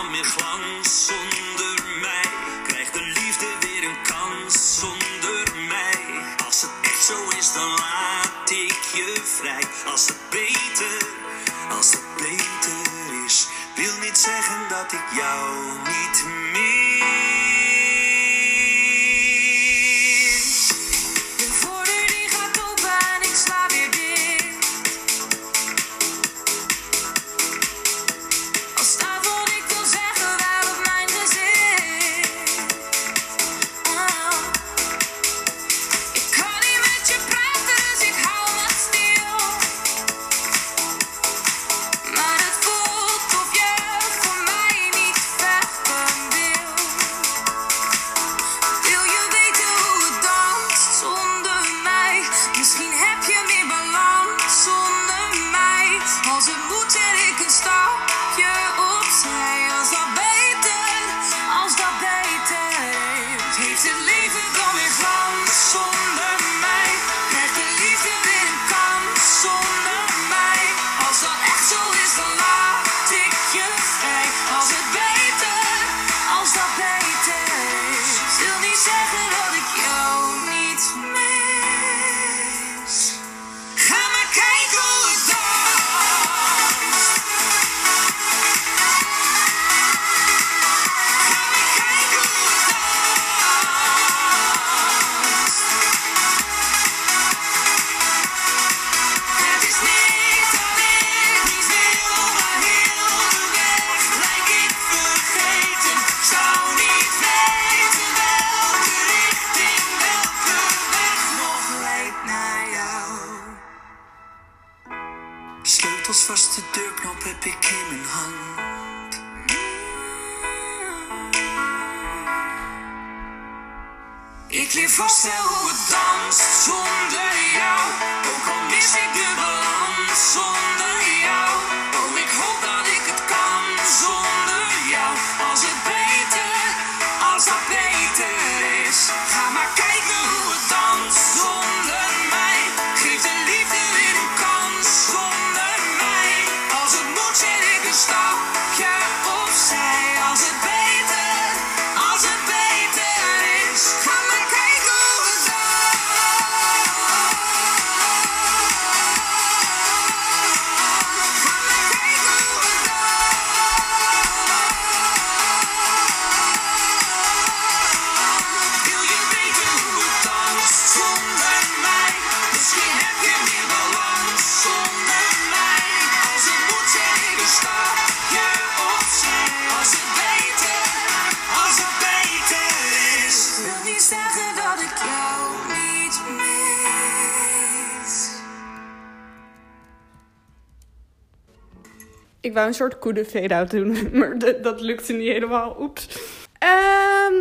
Ik 192.50 192.56
wou 192.56 192.68
een 192.68 192.74
soort 192.74 193.00
koede 193.00 193.26
fade-out 193.26 193.72
doen, 193.72 193.98
maar 194.18 194.40
dat, 194.62 194.82
lukte 194.82 195.14
niet 195.14 195.32
helemaal. 195.32 195.76
Oeps. 195.80 196.20
Ehm, 196.58 197.34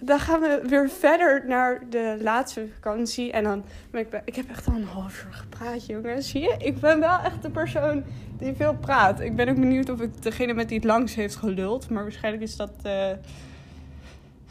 dan 0.00 0.18
gaan 0.18 0.40
we 0.40 0.60
weer 0.66 0.90
verder 0.90 1.44
naar 1.46 1.80
de 1.90 2.18
laatste 2.20 2.68
vakantie. 2.74 3.32
En 3.32 3.44
dan 3.44 3.64
ben 3.90 4.00
ik... 4.00 4.22
Ik 4.24 4.34
heb 4.34 4.48
echt 4.48 4.66
al 4.66 4.74
een 4.74 4.84
half 4.84 5.24
uur 5.24 5.32
gepraat, 5.32 5.86
jongens. 5.86 6.30
Zie 6.30 6.40
je? 6.40 6.54
Ik 6.58 6.80
ben 6.80 7.00
wel 7.00 7.18
echt 7.18 7.42
de 7.42 7.50
persoon 7.50 8.04
die 8.38 8.54
veel 8.54 8.74
praat. 8.74 9.20
Ik 9.20 9.36
ben 9.36 9.48
ook 9.48 9.60
benieuwd 9.60 9.90
of 9.90 10.00
ik 10.00 10.22
degene 10.22 10.54
met 10.54 10.68
die 10.68 10.78
het 10.78 10.86
langst 10.86 11.14
heeft 11.14 11.36
geluld. 11.36 11.90
Maar 11.90 12.02
waarschijnlijk 12.02 12.44
is 12.44 12.56
dat... 12.56 12.72
eh 12.82 13.10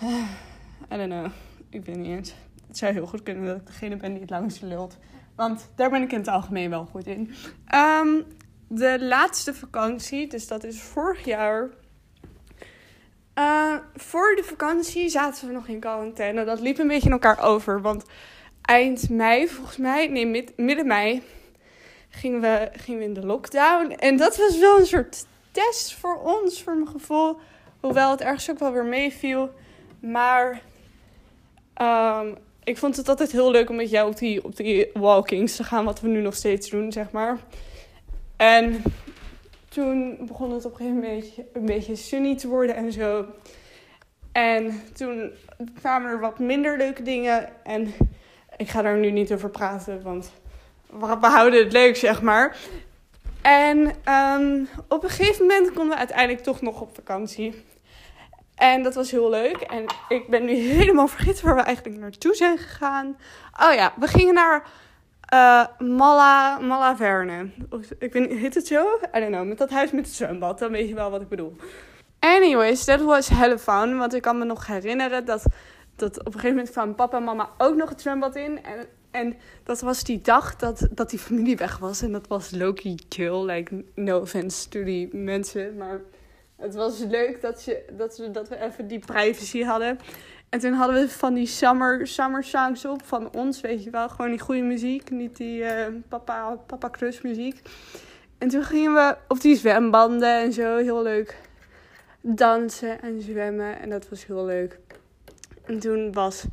I 0.94 0.98
don't 0.98 1.10
know. 1.10 1.26
Ik 1.70 1.86
weet 1.86 1.98
niet 1.98 2.18
eens. 2.18 2.36
Het 2.68 2.78
zou 2.78 2.94
heel 2.94 3.08
goed 3.08 3.24
kunnen 3.24 3.46
dat 3.46 3.56
ik 3.56 3.66
degene 3.66 3.96
ben 3.96 4.12
die 4.12 4.22
het 4.22 4.30
langst 4.30 4.62
lult. 4.62 4.98
Want 5.36 5.70
daar 5.76 5.90
ben 5.90 6.02
ik 6.02 6.12
in 6.12 6.18
het 6.18 6.28
algemeen 6.28 6.70
wel 6.70 6.86
goed 6.86 7.08
in. 7.08 7.34
Ehm, 7.68 8.08
de 8.68 8.98
laatste 9.02 9.54
vakantie, 9.54 10.28
dus 10.28 10.48
dat 10.48 10.64
is 10.64 10.82
vorig 10.82 11.26
jaar. 11.26 11.70
Eh, 13.34 13.76
voor 13.96 14.36
de 14.36 14.44
vakantie 14.44 15.10
zaten 15.10 15.48
we 15.48 15.54
nog 15.54 15.68
in 15.68 15.80
quarantaine. 15.80 16.46
Dat 16.46 16.60
liep 16.60 16.78
een 16.80 16.88
beetje 16.88 17.06
in 17.08 17.12
elkaar 17.12 17.44
over. 17.44 17.82
Want 17.82 18.04
eind 18.62 19.10
mei, 19.10 19.48
volgens 19.48 19.78
mij, 19.78 20.08
nee, 20.08 20.28
mid- 20.28 20.58
midden 20.58 20.88
mei, 20.88 21.24
gingen 22.10 22.42
we, 22.42 22.70
gingen 22.72 23.00
we 23.00 23.06
in 23.06 23.14
de 23.14 23.26
lockdown. 23.26 23.92
En 23.92 24.18
dat 24.18 24.38
was 24.38 24.60
wel 24.60 24.80
een 24.80 24.86
soort 24.86 25.26
test 25.52 25.94
voor 25.94 26.22
ons, 26.22 26.64
voor 26.64 26.74
mijn 26.76 26.88
gevoel. 26.88 27.38
Hoewel 27.80 28.12
het 28.12 28.22
ergens 28.22 28.50
ook 28.50 28.60
wel 28.60 28.72
weer 28.72 28.86
meeviel. 28.86 29.52
Maar 30.00 30.62
ehm, 31.74 32.28
ik 32.64 32.78
vond 32.78 32.98
het 32.98 33.10
altijd 33.10 33.32
heel 33.32 33.52
leuk 33.52 33.70
om 33.70 33.76
met 33.76 33.90
jou 33.90 34.10
op 34.10 34.18
die, 34.18 34.44
op 34.44 34.56
die 34.56 34.90
walkings 34.94 35.56
te 35.56 35.64
gaan. 35.64 35.86
Wat 35.86 36.02
we 36.02 36.08
nu 36.08 36.22
nog 36.22 36.36
steeds 36.36 36.70
doen, 36.70 36.92
zeg 36.92 37.12
maar. 37.12 37.38
En 38.38 38.84
toen 39.70 40.18
begon 40.22 40.52
het 40.52 40.66
op 40.66 40.72
een 40.72 40.78
gegeven 40.78 41.00
moment 41.00 41.26
een 41.54 41.66
beetje 41.66 41.96
sunny 41.96 42.38
te 42.38 42.48
worden 42.48 42.76
en 42.76 42.92
zo. 42.92 43.26
En 44.32 44.82
toen 44.94 45.32
kwamen 45.80 46.12
er 46.12 46.20
wat 46.20 46.40
minder 46.40 46.78
leuke 46.78 47.02
dingen. 47.02 47.50
En 47.64 47.94
ik 48.58 48.70
ga 48.70 48.82
daar 48.82 48.98
nu 48.98 49.12
niet 49.12 49.34
over 49.34 49.50
praten, 49.50 50.02
want 50.04 50.32
we 51.00 51.28
houden 51.28 51.64
het 51.64 51.72
leuk, 51.72 51.96
zeg 51.96 52.22
maar. 52.22 52.58
En 53.42 53.94
ehm, 54.04 54.64
op 54.88 55.04
een 55.04 55.10
gegeven 55.10 55.46
moment 55.46 55.74
konden 55.74 55.90
we 55.90 55.98
uiteindelijk 55.98 56.44
toch 56.44 56.62
nog 56.62 56.82
op 56.82 56.96
vakantie. 56.96 57.64
En 58.56 58.84
dat 58.84 58.96
was 58.96 59.12
heel 59.12 59.30
leuk. 59.30 59.58
En 59.58 59.86
ik 60.10 60.28
ben 60.28 60.46
nu 60.46 60.54
helemaal 60.80 61.08
vergeten 61.08 61.46
waar 61.46 61.56
we 61.56 61.62
eigenlijk 61.62 61.98
naartoe 61.98 62.36
zijn 62.36 62.58
gegaan. 62.58 63.18
Oh 63.60 63.74
ja, 63.74 63.94
we 64.00 64.08
gingen 64.08 64.34
naar 64.34 64.70
eh 65.28 65.66
Malla, 65.80 66.96
Verne. 66.96 67.50
Ik 68.00 68.14
weet 68.14 68.30
niet, 68.30 68.40
heet 68.40 68.56
het 68.56 68.68
zo? 68.68 68.86
I 69.16 69.20
don't 69.20 69.32
know. 69.32 69.48
Met 69.48 69.58
dat 69.58 69.70
huis 69.70 69.92
met 69.92 70.06
het 70.06 70.16
zwembad. 70.16 70.60
Dan 70.60 70.72
weet 70.72 70.88
je 70.88 70.96
wel 70.96 71.10
wat 71.12 71.22
ik 71.22 71.30
bedoel. 71.30 71.56
Anyways, 72.20 72.84
that 72.86 73.02
was 73.02 73.28
hella 73.28 73.58
fun. 73.58 73.98
Want 73.98 74.14
ik 74.14 74.22
kan 74.22 74.38
me 74.38 74.46
nog 74.46 74.68
herinneren 74.68 75.26
dat, 75.26 75.44
dat 75.96 76.20
op 76.20 76.26
een 76.26 76.34
gegeven 76.34 76.56
moment 76.56 76.70
kwam 76.70 76.96
papa 76.96 77.18
en 77.18 77.24
mama 77.24 77.50
ook 77.58 77.76
nog 77.76 77.90
het 77.90 78.02
zwembad 78.02 78.36
in. 78.36 78.64
En, 78.64 78.88
en 79.12 79.36
dat 79.64 79.82
was 79.82 80.04
die 80.04 80.22
dag 80.22 80.56
dat, 80.56 80.88
dat 80.92 81.10
die 81.10 81.20
familie 81.20 81.58
weg 81.58 81.78
was. 81.78 82.02
En 82.02 82.12
dat 82.12 82.28
was 82.28 82.52
Loki 82.52 82.96
chill. 83.10 83.46
Like, 83.46 83.84
no 83.96 84.20
offense 84.20 84.70
to 84.70 84.84
die 84.84 85.16
mensen. 85.16 85.78
Maar 85.78 86.02
het 86.56 86.76
was 86.76 87.00
leuk 87.00 87.42
dat, 87.42 87.64
je, 87.64 87.86
dat, 87.98 88.18
we, 88.18 88.32
dat 88.32 88.50
we 88.50 88.60
even 88.62 88.88
die 88.88 89.00
privacy 89.00 89.64
hadden. 89.64 90.00
En 90.50 90.60
toen 90.60 90.74
hadden 90.74 90.96
we 90.96 91.10
van 91.10 91.34
die 91.34 91.48
summer, 91.48 92.08
summer 92.08 92.44
songs 92.44 92.86
op 92.86 93.06
van 93.06 93.32
ons, 93.34 93.62
weet 93.62 93.84
je 93.84 93.90
wel. 93.90 94.10
Gewoon 94.10 94.30
die 94.30 94.40
goede 94.40 94.62
muziek, 94.62 95.10
niet 95.10 95.38
die 95.38 95.64
eh, 95.64 95.94
papa, 96.08 96.56
papa 96.66 96.92
muziek. 97.24 97.62
En 98.38 98.48
toen 98.48 98.64
gingen 98.64 98.94
we 98.94 99.18
op 99.28 99.42
die 99.42 99.56
zwembanden 99.56 100.42
en 100.42 100.54
zo, 100.54 100.78
heel 100.78 101.02
leuk 101.04 101.38
dansen 102.22 103.02
en 103.02 103.22
zwemmen. 103.22 103.80
En 103.80 103.90
dat 103.90 104.10
was 104.10 104.26
heel 104.26 104.46
leuk. 104.46 104.80
En 105.66 105.80
toen 105.80 106.12
was 106.14 106.46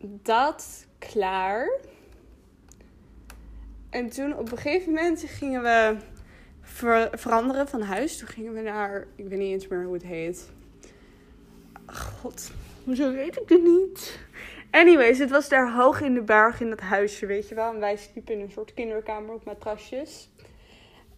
dat 0.00 0.86
klaar. 0.98 1.68
En 3.90 4.08
toen 4.08 4.36
op 4.36 4.52
een 4.52 4.58
gegeven 4.58 4.92
moment 4.92 5.24
gingen 5.26 5.62
we 5.62 5.96
ver- 6.60 7.10
veranderen 7.12 7.68
van 7.68 7.80
huis. 7.80 8.18
Toen 8.18 8.28
gingen 8.28 8.52
we 8.52 8.60
naar, 8.60 9.06
ik 9.14 9.28
weet 9.28 9.38
niet 9.38 9.52
eens 9.52 9.68
meer 9.68 9.84
hoe 9.84 9.94
het 9.94 10.02
heet. 10.02 10.50
God, 11.86 12.50
hoezo 12.86 13.12
weet 13.12 13.40
ik 13.40 13.48
het 13.48 13.62
niet? 13.62 14.18
Anyways, 14.70 15.18
het 15.18 15.30
was 15.30 15.48
daar 15.48 15.72
hoog 15.72 16.00
in 16.00 16.14
de 16.14 16.22
berg 16.22 16.60
in 16.60 16.70
dat 16.70 16.80
huisje, 16.80 17.26
weet 17.26 17.48
je 17.48 17.54
wel. 17.54 17.72
En 17.72 17.80
wij 17.80 17.96
sliepen 17.96 18.34
in 18.34 18.40
een 18.40 18.50
soort 18.50 18.74
kinderkamer 18.74 19.34
op 19.34 19.44
matrasjes. 19.44 20.30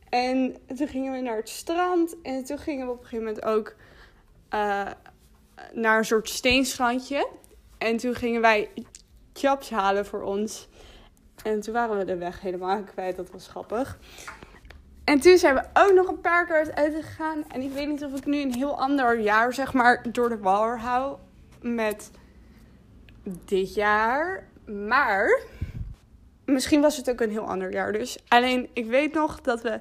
En 0.09 0.57
toen 0.77 0.89
gingen 0.89 1.13
we 1.13 1.21
naar 1.21 1.37
het 1.37 1.49
strand. 1.49 2.17
En 2.23 2.45
toen 2.45 2.59
gingen 2.59 2.87
we 2.87 2.93
op 2.93 2.99
een 2.99 3.07
gegeven 3.07 3.25
moment 3.25 3.45
ook 3.45 3.75
eh, 4.49 4.87
naar 5.73 5.99
een 5.99 6.05
soort 6.05 6.29
steenstrandje. 6.29 7.29
En 7.79 7.97
toen 7.97 8.15
gingen 8.15 8.41
wij 8.41 8.71
chaps 9.33 9.71
halen 9.71 10.07
voor 10.07 10.23
ons. 10.23 10.69
En 11.45 11.61
toen 11.61 11.73
waren 11.73 11.99
we 11.99 12.05
de 12.05 12.17
weg 12.17 12.41
helemaal 12.41 12.83
kwijt. 12.83 13.17
Dat 13.17 13.31
was 13.31 13.49
grappig. 13.49 13.99
En 15.05 15.21
toen 15.21 15.39
zijn 15.39 15.55
we 15.55 15.63
ook 15.73 15.93
nog 15.93 16.09
een 16.09 16.21
paar 16.21 16.47
keer 16.47 16.75
uit 16.75 16.95
gegaan. 16.95 17.45
En 17.49 17.61
ik 17.61 17.73
weet 17.73 17.89
niet 17.89 18.05
of 18.05 18.17
ik 18.17 18.27
nu 18.27 18.41
een 18.41 18.55
heel 18.55 18.81
ander 18.81 19.21
jaar, 19.21 19.55
zeg 19.55 19.73
maar, 19.73 20.13
door 20.13 20.29
de 20.29 20.39
war 20.39 20.79
hou. 20.79 21.17
Met 21.61 22.11
dit 23.45 23.75
jaar. 23.75 24.49
Maar 24.67 25.41
misschien 26.45 26.81
was 26.81 26.97
het 26.97 27.11
ook 27.11 27.21
een 27.21 27.31
heel 27.31 27.49
ander 27.49 27.73
jaar. 27.73 27.93
Dus 27.93 28.19
alleen, 28.29 28.69
ik 28.73 28.87
weet 28.87 29.15
nog 29.15 29.41
dat 29.41 29.63
we 29.63 29.79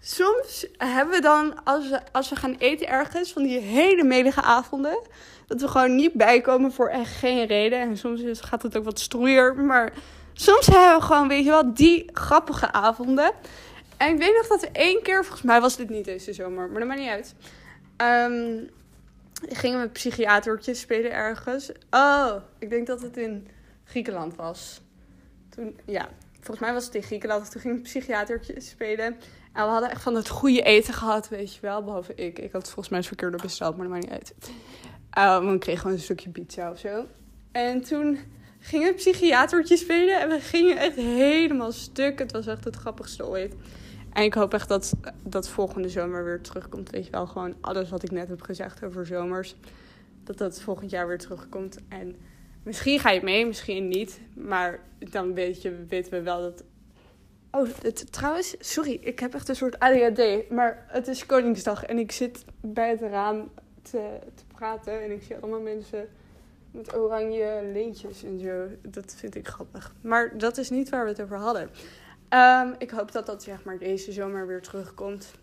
soms 0.00 0.66
hebben 0.76 1.14
we 1.14 1.20
dan, 1.20 1.64
als 1.64 1.88
we, 1.88 2.00
als 2.12 2.28
we 2.28 2.36
gaan 2.36 2.56
eten 2.58 2.88
ergens, 2.88 3.32
van 3.32 3.42
die 3.42 3.58
hele 3.58 4.04
melige 4.04 4.42
avonden. 4.42 4.98
Dat 5.46 5.60
we 5.60 5.68
gewoon 5.68 5.96
niet 5.96 6.12
bijkomen 6.12 6.72
voor 6.72 6.88
echt 6.88 7.16
geen 7.16 7.46
reden. 7.46 7.80
En 7.80 7.96
soms 7.96 8.20
is, 8.20 8.40
gaat 8.40 8.62
het 8.62 8.76
ook 8.76 8.84
wat 8.84 9.00
stroeier. 9.00 9.54
Maar 9.54 9.92
soms 10.32 10.66
hebben 10.66 10.96
we 10.96 11.02
gewoon, 11.02 11.28
weet 11.28 11.44
je 11.44 11.50
wel, 11.50 11.74
die 11.74 12.10
grappige 12.12 12.72
avonden. 12.72 13.32
En 13.96 14.12
ik 14.12 14.18
weet 14.18 14.36
nog 14.36 14.46
dat 14.46 14.60
we 14.60 14.68
één 14.72 15.02
keer, 15.02 15.22
volgens 15.22 15.42
mij 15.42 15.60
was 15.60 15.76
dit 15.76 15.90
niet 15.90 16.04
deze 16.04 16.32
zomer, 16.32 16.68
maar 16.68 16.78
dat 16.78 16.88
maakt 16.88 17.00
niet 17.00 17.10
uit. 17.10 17.34
Ehm, 17.96 18.64
gingen 19.48 19.80
we 19.80 19.88
psychiatertjes 19.88 20.80
spelen 20.80 21.12
ergens. 21.12 21.72
Oh, 21.90 22.32
ik 22.58 22.70
denk 22.70 22.86
dat 22.86 23.02
het 23.02 23.16
in 23.16 23.48
Griekenland 23.84 24.36
was. 24.36 24.80
Toen, 25.48 25.78
ja, 25.86 26.08
volgens 26.32 26.60
mij 26.60 26.72
was 26.72 26.84
het 26.84 26.94
in 26.94 27.02
Griekenland. 27.02 27.50
Toen 27.50 27.60
gingen 27.60 27.76
we 27.76 27.82
psychiatertjes 27.82 28.68
spelen. 28.68 29.16
En 29.52 29.64
we 29.64 29.70
hadden 29.70 29.90
echt 29.90 30.02
van 30.02 30.14
het 30.14 30.28
goede 30.28 30.62
eten 30.62 30.94
gehad, 30.94 31.28
weet 31.28 31.54
je 31.54 31.60
wel. 31.60 31.82
Behalve 31.82 32.14
ik. 32.14 32.38
Ik 32.38 32.52
had 32.52 32.64
volgens 32.64 32.88
mij 32.88 32.98
het 32.98 33.06
verkeerde 33.06 33.36
besteld, 33.36 33.76
maar 33.76 33.88
dat 33.88 33.94
maakt 33.94 34.10
niet 34.10 34.20
uit. 34.20 34.34
Um, 35.42 35.50
we 35.50 35.58
kregen 35.58 35.80
gewoon 35.80 35.96
een 35.96 36.02
stukje 36.02 36.30
pizza 36.30 36.70
of 36.70 36.78
zo. 36.78 37.06
En 37.52 37.80
toen 37.82 38.18
gingen 38.58 38.88
we 38.88 38.94
psychiatertjes 38.94 39.80
spelen. 39.80 40.20
En 40.20 40.28
we 40.28 40.40
gingen 40.40 40.76
echt 40.76 40.96
helemaal 40.96 41.72
stuk. 41.72 42.18
Het 42.18 42.32
was 42.32 42.46
echt 42.46 42.64
het 42.64 42.76
grappigste 42.76 43.26
ooit. 43.26 43.54
En 44.16 44.22
ik 44.22 44.34
hoop 44.34 44.54
echt 44.54 44.68
dat 44.68 44.92
dat 45.22 45.48
volgende 45.48 45.88
zomer 45.88 46.24
weer 46.24 46.40
terugkomt. 46.40 46.90
Weet 46.90 47.04
je 47.04 47.10
wel, 47.10 47.26
gewoon 47.26 47.54
alles 47.60 47.90
wat 47.90 48.02
ik 48.02 48.10
net 48.10 48.28
heb 48.28 48.42
gezegd 48.42 48.84
over 48.84 49.06
zomers. 49.06 49.56
Dat 50.24 50.38
dat 50.38 50.60
volgend 50.60 50.90
jaar 50.90 51.06
weer 51.06 51.18
terugkomt. 51.18 51.78
En 51.88 52.16
misschien 52.62 52.98
ga 52.98 53.10
je 53.10 53.22
mee, 53.22 53.46
misschien 53.46 53.88
niet. 53.88 54.20
Maar 54.34 54.80
dan 54.98 55.34
weet 55.34 55.62
je, 55.62 55.84
weten 55.88 56.12
we 56.12 56.22
wel 56.22 56.40
dat... 56.40 56.64
Oh, 57.50 57.68
het, 57.82 58.12
trouwens, 58.12 58.56
sorry, 58.58 58.98
ik 59.00 59.18
heb 59.18 59.34
echt 59.34 59.48
een 59.48 59.56
soort 59.56 59.78
ADHD. 59.78 60.50
Maar 60.50 60.86
het 60.88 61.08
is 61.08 61.26
Koningsdag 61.26 61.84
en 61.84 61.98
ik 61.98 62.12
zit 62.12 62.44
bij 62.60 62.90
het 62.90 63.00
raam 63.00 63.50
te, 63.82 64.18
te 64.34 64.44
praten. 64.54 65.02
En 65.02 65.10
ik 65.10 65.22
zie 65.22 65.36
allemaal 65.36 65.60
mensen 65.60 66.08
met 66.70 66.94
oranje 66.94 67.70
leentjes 67.72 68.24
en 68.24 68.40
zo. 68.40 68.66
Dat 68.82 69.14
vind 69.16 69.34
ik 69.34 69.48
grappig. 69.48 69.94
Maar 70.00 70.38
dat 70.38 70.58
is 70.58 70.70
niet 70.70 70.88
waar 70.88 71.04
we 71.04 71.10
het 71.10 71.22
over 71.22 71.36
hadden. 71.36 71.70
Ehm, 72.28 72.74
ik 72.78 72.90
hoop 72.90 73.12
dat 73.12 73.26
dat 73.26 73.42
zeg 73.42 73.64
maar 73.64 73.78
deze 73.78 74.12
zomer 74.12 74.46
weer 74.46 74.62
terugkomt. 74.62 75.34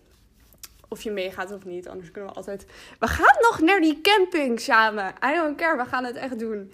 Of 0.87 1.01
je 1.01 1.11
meegaat 1.11 1.51
of 1.51 1.65
niet, 1.65 1.87
anders 1.87 2.11
kunnen 2.11 2.29
we 2.29 2.35
altijd... 2.35 2.65
We 2.99 3.07
gaan 3.07 3.35
nog 3.41 3.59
naar 3.59 3.81
die 3.81 4.01
camping 4.01 4.59
samen. 4.59 5.13
I 5.25 5.33
don't 5.35 5.57
care, 5.57 5.77
we 5.77 5.85
gaan 5.85 6.03
het 6.03 6.15
echt 6.15 6.39
doen. 6.39 6.71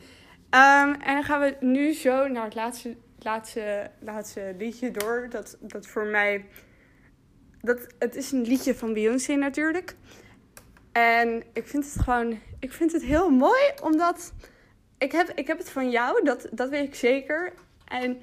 Ehm, 0.50 0.94
en 0.94 1.14
dan 1.14 1.24
gaan 1.24 1.40
we 1.40 1.56
nu 1.60 1.94
zo 1.94 2.28
naar 2.28 2.44
het 2.44 2.56
laatste, 2.56 2.96
laatste, 3.20 3.92
laatste 4.00 4.56
liedje 4.58 4.92
door. 4.92 5.28
Dat, 5.30 5.58
dat 5.60 5.88
voor 5.88 6.06
mij... 6.06 6.46
Dat, 7.62 7.88
het 8.00 8.16
is 8.16 8.32
een 8.32 8.42
liedje 8.42 8.76
van 8.76 8.94
Beyoncé 8.94 9.34
natuurlijk. 9.34 9.96
En 10.92 11.44
ik 11.54 11.68
vind 11.68 11.94
het 11.94 12.04
gewoon... 12.04 12.40
Ik 12.60 12.74
vind 12.74 12.92
het 12.92 13.04
heel 13.04 13.30
mooi, 13.30 13.62
omdat... 13.84 14.34
Ik 14.98 15.12
heb, 15.12 15.32
ik 15.36 15.48
heb 15.48 15.58
het 15.58 15.70
van 15.70 15.90
jou, 15.90 16.24
dat, 16.24 16.48
dat 16.52 16.70
weet 16.70 16.88
ik 16.88 16.96
zeker. 16.96 17.54
En 17.86 18.22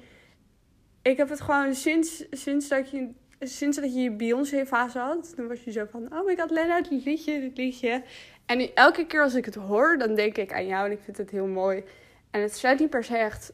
ik 1.09 1.17
heb 1.17 1.29
het 1.29 1.41
gewoon 1.41 1.73
sinds, 1.73 2.23
sinds 2.31 2.67
dat 2.67 2.89
je 2.89 3.09
sinds 3.39 3.77
dat 3.77 3.95
je 3.95 4.11
Beyoncé-fase 4.11 4.99
had, 4.99 5.35
toen 5.35 5.47
was 5.47 5.63
je 5.63 5.71
zo 5.71 5.85
van, 5.91 6.07
oh 6.13 6.25
my 6.25 6.35
god, 6.37 6.51
Lena, 6.51 6.81
dit 6.81 7.05
liedje, 7.05 7.39
dit 7.39 7.57
liedje. 7.57 8.03
En 8.45 8.75
elke 8.75 9.05
keer 9.05 9.21
als 9.21 9.33
ik 9.33 9.45
het 9.45 9.55
hoor, 9.55 9.97
dan 9.97 10.15
denk 10.15 10.37
ik 10.37 10.53
aan 10.53 10.67
jou 10.67 10.85
en 10.85 10.91
ik 10.91 10.99
vind 11.03 11.17
het 11.17 11.29
heel 11.29 11.47
mooi. 11.47 11.83
En 12.31 12.41
het 12.41 12.55
sluit 12.55 12.79
niet 12.79 12.89
per 12.89 13.03
se 13.03 13.17
echt... 13.17 13.53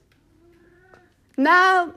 Nou, 1.35 1.89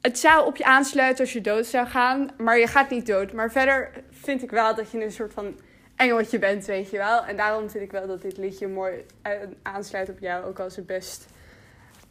het 0.00 0.18
zou 0.18 0.46
op 0.46 0.56
je 0.56 0.64
aansluiten 0.64 1.24
als 1.24 1.32
je 1.32 1.40
dood 1.40 1.66
zou 1.66 1.86
gaan, 1.86 2.30
maar 2.38 2.58
je 2.58 2.66
gaat 2.66 2.90
niet 2.90 3.06
dood. 3.06 3.32
Maar 3.32 3.52
verder 3.52 3.90
vind 4.10 4.42
ik 4.42 4.50
wel 4.50 4.74
dat 4.74 4.90
je 4.90 5.04
een 5.04 5.12
soort 5.12 5.32
van 5.32 5.58
engeltje 5.96 6.38
bent, 6.38 6.66
weet 6.66 6.90
je 6.90 6.96
wel. 6.96 7.24
En 7.24 7.36
daarom 7.36 7.70
vind 7.70 7.84
ik 7.84 7.92
wel 7.92 8.06
dat 8.06 8.22
dit 8.22 8.36
liedje 8.36 8.68
mooi 8.68 9.04
eh, 9.22 9.32
aansluit 9.62 10.08
op 10.08 10.18
jou, 10.18 10.44
ook 10.44 10.58
als 10.58 10.76
het 10.76 10.86
best 10.86 11.26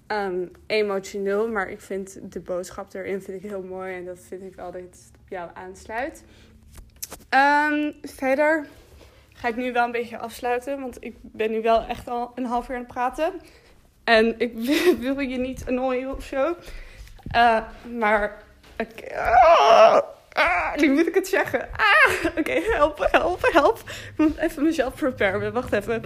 ehm, 0.10 0.45
emotioneel. 0.67 1.48
Maar 1.48 1.69
ik 1.69 1.82
vind 1.82 2.32
de 2.32 2.39
boodschap 2.39 2.93
erin 2.93 3.22
vind 3.22 3.43
ik 3.43 3.50
heel 3.50 3.63
mooi 3.63 3.95
en 3.95 4.06
dat 4.06 4.19
vind 4.28 4.43
ik 4.43 4.56
wel 4.56 4.72
dat 4.72 4.82
het 4.82 5.12
jou 5.28 5.50
aansluit. 5.54 6.24
Ehm, 7.30 7.91
verder 8.02 8.65
ga 9.34 9.48
ik 9.48 9.56
nu 9.56 9.72
wel 9.72 9.86
een 9.86 9.91
beetje 9.91 10.17
afsluiten, 10.17 10.80
want 10.80 10.98
ik 11.00 11.15
ben 11.22 11.52
nu 11.52 11.62
wel 11.62 11.84
echt 11.84 12.08
al 12.08 12.32
een 12.36 12.45
half 12.45 12.69
uur 12.69 12.76
aan 12.76 12.82
het 12.82 12.91
praten. 12.93 13.34
En 14.04 14.39
ik 14.39 14.54
wil 15.00 15.19
je 15.19 15.38
niet 15.38 15.63
annoyen 15.67 16.15
of 16.15 16.24
zo. 16.24 16.56
Eh, 17.32 17.63
maar, 17.98 18.43
ik, 18.78 19.13
ah, 19.15 20.02
ah, 20.32 20.76
nu 20.76 20.93
moet 20.93 21.08
ik 21.08 21.15
het 21.15 21.28
zeggen. 21.28 21.69
Ah, 21.72 22.38
Oké, 22.38 22.52
help, 22.52 23.08
help, 23.12 23.50
help. 23.52 23.80
Ik 23.88 24.13
moet 24.17 24.38
even 24.38 24.63
mezelf 24.63 24.95
preparen. 24.95 25.54
Wacht 25.54 25.74
even. 25.74 26.02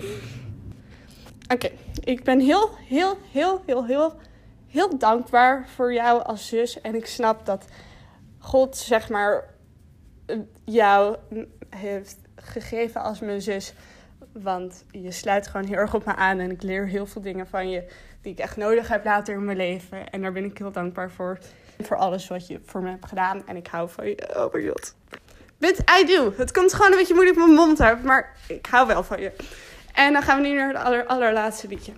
Oké, 1.54 1.70
ik 2.04 2.24
ben 2.24 2.40
heel, 2.40 2.70
heel, 2.88 3.18
heel, 3.32 3.62
heel, 3.66 3.86
heel, 3.86 4.16
heel 4.68 4.98
dankbaar 4.98 5.68
voor 5.76 5.94
jou 5.94 6.24
als 6.24 6.48
zus. 6.48 6.82
En 6.82 6.96
ik 6.96 7.06
snap 7.06 7.46
dat 7.46 7.66
God, 8.40 8.78
zeg 8.78 9.10
maar, 9.10 9.44
jou 10.66 11.18
heeft 11.70 12.18
gegeven 12.36 13.02
als 13.02 13.20
mijn 13.20 13.42
zus. 13.42 13.74
Want 14.32 14.86
je 14.92 15.12
sluit 15.12 15.48
gewoon 15.48 15.68
heel 15.68 15.78
erg 15.78 15.94
op 15.94 16.06
me 16.06 16.16
aan. 16.16 16.40
En 16.40 16.52
ik 16.52 16.62
leer 16.62 16.88
heel 16.88 17.06
veel 17.06 17.22
dingen 17.22 17.48
van 17.48 17.70
je 17.70 17.88
die 18.22 18.32
ik 18.32 18.40
echt 18.40 18.58
nodig 18.58 18.88
heb 18.88 19.06
later 19.06 19.34
in 19.34 19.46
mijn 19.46 19.58
leven. 19.58 20.10
En 20.10 20.22
daar 20.22 20.32
ben 20.32 20.46
ik 20.46 20.58
heel 20.58 20.72
dankbaar 20.72 21.12
voor. 21.12 21.38
Voor 21.82 21.98
alles 21.98 22.28
wat 22.28 22.48
je 22.48 22.60
voor 22.66 22.82
me 22.82 22.90
hebt 22.90 23.06
gedaan. 23.06 23.48
En 23.48 23.56
ik 23.56 23.68
hou 23.68 23.90
van 23.90 24.08
je. 24.08 24.36
Oh 24.36 24.54
my 24.54 24.68
god. 24.68 24.96
But 25.58 25.80
I 26.00 26.06
do. 26.06 26.34
Het 26.38 26.52
komt 26.52 26.74
gewoon 26.74 26.92
een 26.92 26.98
beetje 26.98 27.14
moeilijk 27.14 27.38
met 27.38 27.46
mijn 27.46 27.60
mond 27.60 27.82
uit. 27.82 28.04
Maar 28.04 28.36
ik 28.48 28.66
hou 28.66 28.88
wel 28.88 29.04
van 29.04 29.22
je. 29.22 29.32
En 29.94 30.14
dan 30.14 30.22
gaan 30.22 30.42
we 30.42 30.48
nu 30.48 30.56
naar 30.56 30.68
het 30.68 30.78
aller, 30.78 31.06
allerlaatste 31.06 31.68
liedje. 31.68 31.92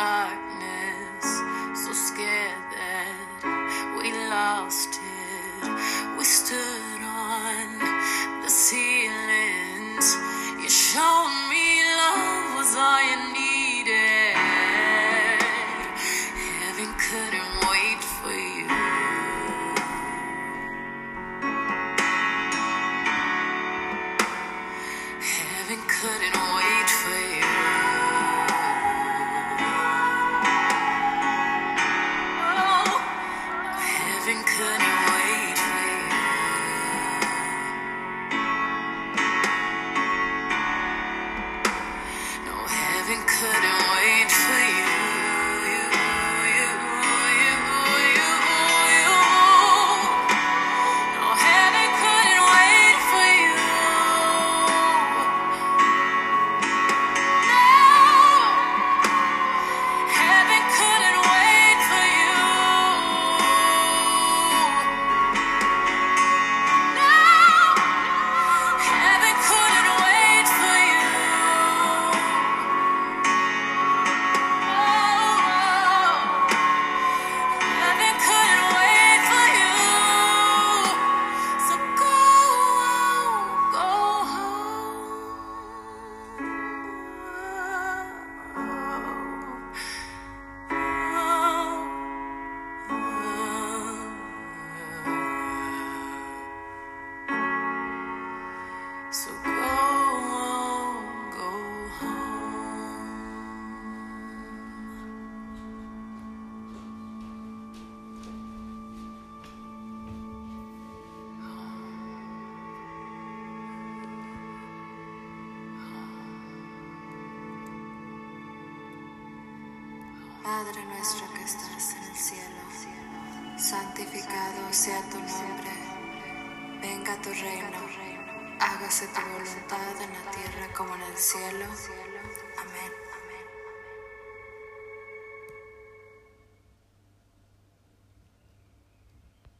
The 0.00 0.49